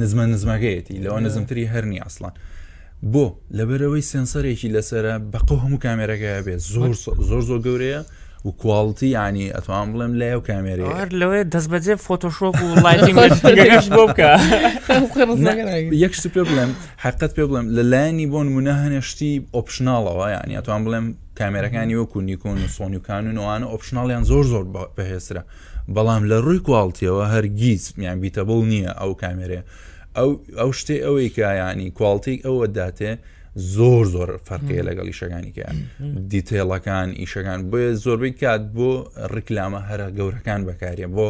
نزمە 0.00 0.24
نزمەگەیەتی 0.34 0.96
لەوە 1.04 1.18
نزمتری 1.26 1.64
هەرنی 1.72 2.00
ئاسلان. 2.04 2.34
بۆ 3.02 3.22
لەبەرەوەی 3.58 4.02
سنسەرێکی 4.02 4.72
لەسرە 4.74 5.14
بەقە 5.32 5.54
هەموو 5.62 5.78
کامێرەکەی 5.86 6.42
بێت 6.46 6.60
زۆر 6.74 6.94
زۆر 7.28 7.40
زۆر 7.48 7.58
گەورەیە 7.66 8.00
و 8.46 8.50
کوواڵتی 8.60 9.10
ینی 9.14 9.52
ئەتوان 9.56 9.86
بڵێم 9.92 10.12
لایو 10.20 10.40
کامێری 10.48 11.14
لەوێ 11.20 11.40
دەست 11.54 11.68
بەجێ 11.72 11.94
فۆتۆشۆپ 12.06 12.54
و 12.62 12.76
بۆ 12.82 14.08
بکە 14.08 14.32
یەکشت 16.02 16.26
پێ 16.34 16.42
بڵێم 16.48 16.70
حقت 17.04 17.30
پێ 17.36 17.44
بڵێم 17.48 17.66
لە 17.76 17.82
لایانی 17.92 18.26
بۆ 18.32 18.38
نمونە 18.46 18.74
هەنێشتی 18.82 19.32
ئۆپشنناڵەوە 19.54 20.26
ینی 20.36 20.56
ئەتوان 20.58 20.80
بڵێم 20.86 21.06
کامێرەکانی 21.38 21.94
وەکو 22.00 22.18
نیکۆن 22.28 22.56
و 22.64 22.68
سۆنیکان 22.76 23.24
و 23.28 23.32
نوانە 23.38 23.66
ئۆپشنناڵیان 23.72 24.24
زۆر 24.30 24.44
زۆر 24.52 24.64
بەهێسرە 24.96 25.42
بەڵام 25.94 26.22
لە 26.30 26.36
ڕووی 26.44 26.60
کوواڵتیەوە 26.66 27.24
هەرگیز 27.32 27.84
میان 27.98 28.16
بیتە 28.22 28.42
بڵ 28.48 28.60
نییە 28.72 28.92
ئەو 29.00 29.12
کامێرەیە. 29.22 29.62
ئەو 30.58 30.72
شتێ 30.80 30.96
ئەوەی 31.06 31.28
کایانی 31.36 31.88
کوالتیک 31.98 32.38
ئەوە 32.46 32.66
داتێ 32.78 33.12
زۆر 33.76 34.04
زۆر 34.14 34.30
فەرقەیە 34.48 34.82
لەگەڵ 34.88 35.06
ئیشەکانیکەیان 35.12 35.76
دیتێڵەکان 36.32 37.08
ئیشەکان 37.22 37.60
بۆ 37.70 37.80
زۆربەی 38.04 38.32
کات 38.42 38.62
بۆ 38.76 38.90
ڕیکلامە 39.34 39.80
هەرە 39.88 40.06
گەورەکان 40.18 40.60
بەکارە 40.68 41.08
بۆ 41.16 41.28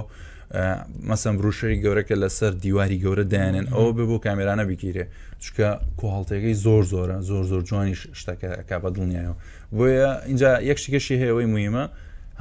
مەسم 1.11 1.35
ڕوشەی 1.45 1.77
گەورەکە 1.85 2.17
لەسەر 2.23 2.53
دیواری 2.65 2.99
گەورە 3.05 3.25
دایانێن 3.33 3.67
ئەوە 3.75 3.91
بێ 3.97 4.05
بۆ 4.11 4.17
کامێرانە 4.27 4.65
بگیرێ 4.71 5.05
چکە 5.45 5.69
کۆهڵتێکی 6.01 6.55
زۆر 6.65 6.83
زۆرە 6.93 7.17
زۆر 7.31 7.45
زۆر 7.51 7.63
جوانیش 7.69 8.01
شتەکە 8.21 8.77
بە 8.83 8.89
دڵنیایەوە 8.95 9.37
بۆیە 9.77 10.11
اینجا 10.31 10.51
یەکشی 10.71 10.89
گەشی 10.95 11.15
هەیەەوەی 11.23 11.49
مهمە 11.55 11.85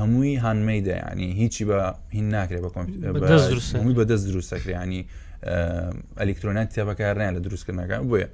هەمووی 0.01 0.33
هانمەیدایانی 0.45 1.27
هیچی 1.41 1.63
بە 1.69 1.79
هین 2.15 2.27
ناکرێت 2.35 2.63
بە 2.63 3.19
بەدەست 3.97 4.25
دروستەکریانی 4.31 5.01
ئەلکترۆنیان 6.17 6.65
تیا 6.73 6.85
بەکارنیان 6.89 7.33
لە 7.37 7.41
دروستکردنەکان 7.45 8.01
بۆیە 8.09 8.27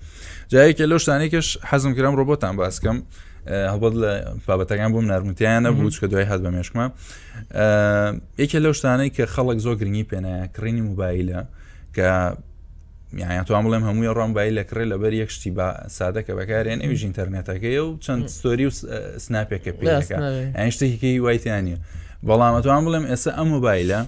جایەکە 0.53 0.85
لەو 0.91 0.99
شتانێکش 1.03 1.47
حەزم 1.69 1.91
کرام 1.97 2.13
ڕۆبۆتان 2.19 2.55
باسکەم 2.63 2.97
هەڵبەت 3.71 3.93
لە 4.03 4.11
بابەتەکان 4.47 4.89
بۆم 4.93 5.05
نرمتیانە 5.13 5.69
بوو 5.75 5.89
چکە 5.95 6.07
دوای 6.11 6.23
هات 6.31 6.41
بە 6.45 6.49
مێشکمە 6.55 6.85
یەکە 8.41 8.57
لەو 8.65 8.73
شتانەی 8.79 9.09
کە 9.15 9.23
خەڵک 9.35 9.57
زۆ 9.65 9.71
گرنگی 9.79 10.05
پێنایە 10.11 10.43
کڕینی 10.55 10.81
موبایلە 10.89 11.39
کە 11.95 12.07
یان 13.21 13.43
توان 13.47 13.63
بڵێم 13.65 13.83
هەمووی 13.87 14.09
ڕۆمبایی 14.17 14.51
لەکڕێ 14.59 14.85
لەبەر 14.91 15.13
یەک 15.13 15.29
شتی 15.35 15.51
با 15.57 15.67
سادەکە 15.97 16.31
بەکارێن 16.39 16.79
ئەویش 16.83 17.01
ئینتەرنێتەکەی 17.07 17.77
و 17.85 17.97
چەند 18.03 18.23
ستۆری 18.35 18.65
و 18.67 18.71
سناپێکە 19.25 19.71
پێەکە 19.79 20.17
ئەشتێکی 20.57 21.19
وایتیانە 21.25 21.77
بەڵامەتوان 22.27 22.81
بڵێم 22.85 23.05
ئێستا 23.11 23.31
ئەم 23.37 23.47
موبایلە 23.55 23.99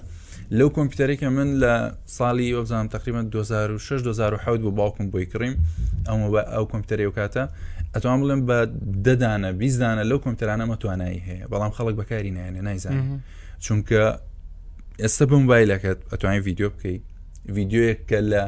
لەو 0.50 0.70
کۆمپیوتەرێکە 0.70 1.24
من 1.28 1.60
لە 1.60 1.74
ساڵی 2.18 2.54
وەبزانام 2.56 2.88
تقریبان 2.88 3.28
2006 3.30 4.00
2010 4.02 4.58
بۆ 4.62 4.70
باوکم 4.70 5.10
بۆی 5.10 5.26
کڕیم 5.26 5.54
ئەو 6.08 6.36
ئەو 6.36 6.66
کۆمپیوتەری 6.72 7.06
و 7.06 7.10
کاتە 7.12 7.48
ئەتوان 7.94 8.18
بڵێم 8.22 8.42
بە 8.48 8.64
دەدانە 9.06 9.50
بیزدانە 9.60 10.04
لەو 10.10 10.18
کۆمپیوترانە 10.18 10.66
مەتوانایی 10.72 11.22
هەیە 11.28 11.44
بەڵام 11.52 11.70
خەڵک 11.78 11.94
بەکاری 12.00 12.30
نایەنە 12.36 12.62
نایزان 12.64 13.20
چونکە 13.64 14.02
ئێستا 15.02 15.24
بۆ 15.30 15.36
موبایلەکەت 15.44 15.98
ئەتوانین 16.12 16.42
ڤیددیو 16.46 16.68
بکەیت 16.74 17.02
ڤیددیوەک 17.54 17.98
کە 18.10 18.18
لە 18.30 18.44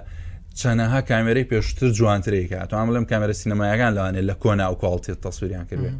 چەنەها 0.61 1.01
کامێرەی 1.11 1.44
پێشتر 1.51 1.88
جوانترێکە 1.99 2.57
ئەتوان 2.62 2.86
بڵێم 2.88 3.05
کامێرە 3.11 3.32
سینەمایەکان 3.40 3.90
لەوانێت 3.96 4.24
لە 4.30 4.34
کۆنا 4.42 4.66
و 4.72 4.76
کاڵتێت 4.82 5.18
تەسووریان 5.26 5.64
کردێت 5.70 5.94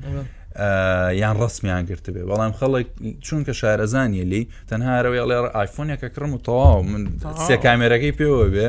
یان 1.16 1.36
ڕسمیان 1.40 1.84
گرت 1.90 2.06
بێ 2.14 2.22
بەڵام 2.30 2.52
خەڵک 2.59 2.86
چونکە 3.26 3.52
شارەزانانی 3.61 4.24
لی 4.30 4.42
تەنهارەوەی 4.70 5.20
ئەڵێ 5.22 5.36
آیفۆنێکە 5.62 6.09
کڕم 6.14 6.32
و 6.36 6.38
تەواو 6.46 6.82
من 6.90 7.02
سێ 7.46 7.56
کامێرەکەی 7.66 8.12
پێوە 8.18 8.44
بێ 8.54 8.68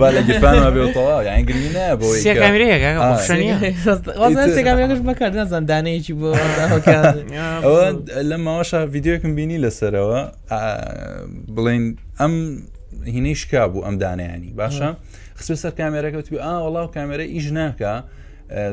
با 0.00 0.08
لە 0.16 0.20
گیرپانەوە 0.26 0.70
بێ 0.76 0.84
تەواو 0.96 1.22
یانگرنی 1.30 1.70
نە 1.76 1.88
بۆ 2.00 2.08
بەکار 5.08 5.30
نازاندانەیەکی 5.40 6.12
بۆ 6.20 6.30
ئەوە 7.64 7.88
لە 8.30 8.36
ماوەشە 8.44 8.80
یددیوکم 8.96 9.32
بینی 9.38 9.58
لەسەرەوە 9.64 10.20
بڵین 11.56 11.84
ئەم 12.20 12.34
هینەی 13.14 13.34
شکا 13.40 13.66
بوو 13.72 13.84
ئەم 13.86 13.96
دانیانی 14.04 14.52
باشە 14.60 14.86
خسبە 15.40 15.56
سەر 15.62 15.72
کامێرەکە 15.80 16.18
توی 16.28 16.38
ئاوەڵاو 16.46 16.86
کامێرە 16.96 17.24
ئیژ 17.34 17.46
ناکە. 17.58 17.92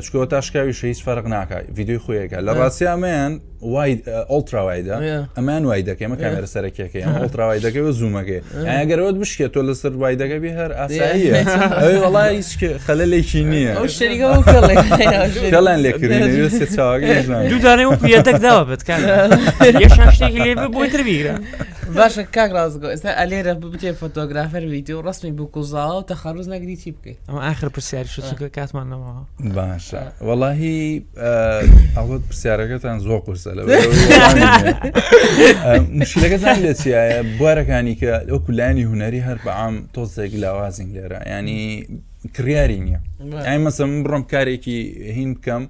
چکەوە 0.02 0.26
تاشکاویش 0.26 0.84
هیچ 0.84 1.00
فەرق 1.04 1.26
ناکە 1.36 1.60
یددیوی 1.70 2.00
خویەکە 2.06 2.40
لە 2.46 2.52
ڕاستیامیان 2.60 3.34
ئۆلتراوایدا 3.62 4.96
ئەمان 5.38 5.64
وای 5.66 5.82
دەکەی 5.90 6.08
مە 6.12 6.16
کامێرە 6.18 6.46
سەرکیەکەی 6.56 7.04
ئۆلتراوای 7.06 7.60
دەکەی 7.62 7.82
و 7.86 7.92
زوومەکەی 7.94 8.42
ئەگەرەوەت 8.68 9.18
بشکێت 9.22 9.52
تۆ 9.54 9.62
لە 9.68 9.74
سەر 9.82 9.94
وای 10.02 10.16
دەکەبی 10.18 10.52
هەر 10.58 10.72
ئاساییە 10.72 11.42
ئەوی 11.82 11.98
وڵای 12.04 12.32
هیچ 12.40 12.52
خەلەلێکی 12.86 13.42
نییە 13.44 13.76
شەریگەڵان 13.98 15.80
لێکردین 15.86 16.28
دوودانێ 17.52 17.86
و 17.88 17.96
پێتەک 18.02 18.38
داوە 18.46 18.64
بتکان 18.70 19.00
شتێکی 20.16 20.40
لێ 20.46 20.54
بۆی 20.76 20.90
تربیرە. 20.94 21.36
باشە 22.00 22.20
کاک 22.36 22.50
ڕازگۆ 22.58 22.88
ئێستا 22.94 23.12
ئەلێرە 23.20 23.54
ببتێ 23.62 23.92
فۆتۆگرافەر 24.02 24.64
ویددیو 24.72 24.98
و 25.00 25.06
ڕستمی 25.08 25.32
بکوزاوە 25.40 25.96
و 26.00 26.04
تەخەڕوز 26.12 26.48
نەگری 26.54 26.76
چی 26.84 26.92
بکەیت 26.96 27.18
ئەمە 27.30 27.38
آخر 27.52 27.68
پرسیاری 27.76 28.08
شوکە 28.16 28.44
کاتمانەوە 28.58 29.12
باشە 29.58 30.02
وەڵاهی 30.28 30.80
ئەوت 31.98 32.22
پرسیارەکەتان 32.30 32.98
زۆ 33.06 33.16
قورسە 33.26 33.51
باسە 33.58 33.68
لە 33.68 34.92
مشلەکە 36.02 36.38
زان 36.44 36.56
لە 36.66 36.74
چیایە 36.82 37.22
بوارەکانی 37.40 37.96
کە 38.02 38.14
ئەو 38.30 38.40
کولانی 38.48 38.84
هوەری 38.90 39.22
هەر 39.28 39.38
بەعام 39.46 39.76
تۆزێک 39.96 40.34
لاوازین 40.44 40.90
لێرە 40.96 41.20
ینی 41.34 41.62
کریاری 42.36 42.80
نییە 42.86 43.00
ئای 43.48 43.58
مەسم 43.66 43.92
بڕۆم 44.04 44.24
کارێکی 44.34 44.78
هین 45.18 45.32
بکەم 45.38 45.64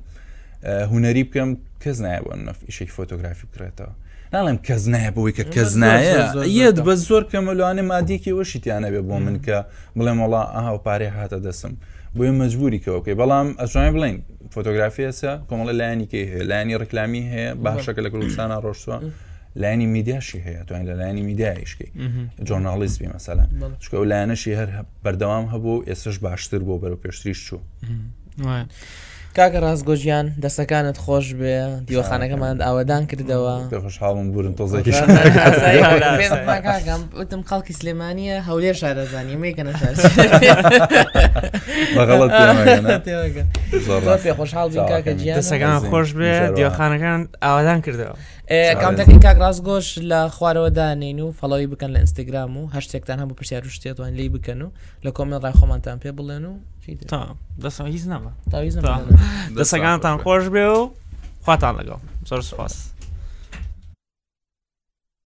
هوەری 0.92 1.24
بکەم 1.30 1.50
کەس 1.84 1.98
نایە 2.04 2.22
بۆ 2.26 2.32
نەفیشێک 2.48 2.90
فۆتۆگرافی 2.98 3.46
بکرێتەوە 3.52 3.92
ناڵێم 4.34 4.58
کەس 4.68 4.84
نایە 4.94 5.12
بۆی 5.16 5.34
کە 5.38 5.44
کەس 5.56 5.74
نایە 5.82 6.22
یەت 6.60 6.78
بە 6.86 6.94
زۆر 7.08 7.24
کەمەلوانە 7.32 7.84
مادیەکی 7.92 8.32
وەشیتیانە 8.40 8.90
بێ 8.94 9.02
بۆ 9.08 9.16
من 9.26 9.38
کە 9.46 9.58
بڵێم 9.98 10.18
وڵا 10.26 10.42
ئاها 10.54 10.72
و 10.76 10.80
پارێ 10.86 11.10
هاتە 11.18 11.40
دەسم. 11.48 11.74
بۆیە 12.18 12.32
مەجبوری 12.42 12.80
کەەوەکەی 12.86 13.16
بەڵام 13.22 13.48
ئەژای 13.62 13.92
بڵین 13.96 14.18
فۆتۆگرافیسە 14.54 15.32
کۆمەڵە 15.50 15.74
لایانی 15.80 16.06
کەی 16.12 16.26
هەیە 16.32 16.44
لایانی 16.52 16.74
ڕکلامی 16.84 17.24
هەیە 17.34 17.50
باشەکە 17.66 18.02
لە 18.06 18.10
کوردستانە 18.14 18.58
ڕۆشتووە. 18.66 18.98
لاینی 19.64 19.88
میدیاشی 19.96 20.40
هەیە 20.48 20.62
توان 20.68 20.84
لە 20.90 20.94
لایانی 21.00 21.22
میدیایشکی 21.30 21.88
جۆنالیست 22.48 22.98
بی 23.02 23.08
مەسەلا 23.14 23.46
چکە 23.84 23.94
و 24.02 24.06
لایەنەشی 24.12 24.54
هەر 24.60 24.70
بەردەوام 25.04 25.46
هەبوو 25.54 25.84
ئێسش 25.90 26.18
باشتر 26.26 26.60
بۆ 26.68 26.76
بەرەو 26.82 27.00
پێشتریش 27.04 27.40
چوو. 27.48 27.60
کاکە 29.38 29.60
ڕازگۆژیان 29.66 30.26
دەستەکانت 30.44 30.98
خۆش 31.04 31.28
بێ 31.40 31.58
دیوەخانەکەمان 31.88 32.56
ئاوادان 32.66 33.04
کردەوە 33.12 33.54
خۆشحاڵم 33.84 34.28
بورن 34.34 34.54
تۆزەکەم 34.60 35.08
خەڵکی 37.50 37.74
سلێمانە 37.80 38.38
هەولێر 38.50 38.74
شارەزانانی 38.82 39.36
میکەنە 39.44 39.72
خۆشحاڵ 44.40 44.70
کاکە 44.92 45.12
جیان 45.20 45.38
دەستەکان 45.40 45.76
خۆش 45.92 46.10
بێ 46.20 46.32
دیوەخانەکان 46.58 47.20
ئاوادان 47.44 47.80
کردەوە. 47.86 48.16
کامتەکەی 48.82 49.20
کاک 49.26 49.38
ڕاستگۆش 49.44 49.88
لە 50.12 50.22
خوارەوەدانین 50.36 51.18
و 51.24 51.28
فڵەوەی 51.40 51.68
بکەن 51.74 51.90
لە 51.96 52.00
ئینستاگرام 52.04 52.58
و 52.58 52.70
هەشتێکتان 52.76 53.18
هەموو 53.22 53.34
پرسیار 53.38 53.64
شتێتوان 53.76 54.12
لی 54.20 54.30
بکەن 54.36 54.62
و 54.62 54.70
لە 55.06 55.12
کۆمنت 55.18 55.42
ڕایخۆمانتان 55.46 56.00
پێ 56.04 56.12
بڵێن 56.18 56.44
و 56.52 56.54
دەسەگانتان 59.60 60.18
خۆش 60.24 60.46
بێ 60.54 60.66
و 60.78 60.92
خواتان 61.44 61.74
لەگەڵ 61.80 62.00
زۆر 62.30 62.42
سپاس. 62.42 62.91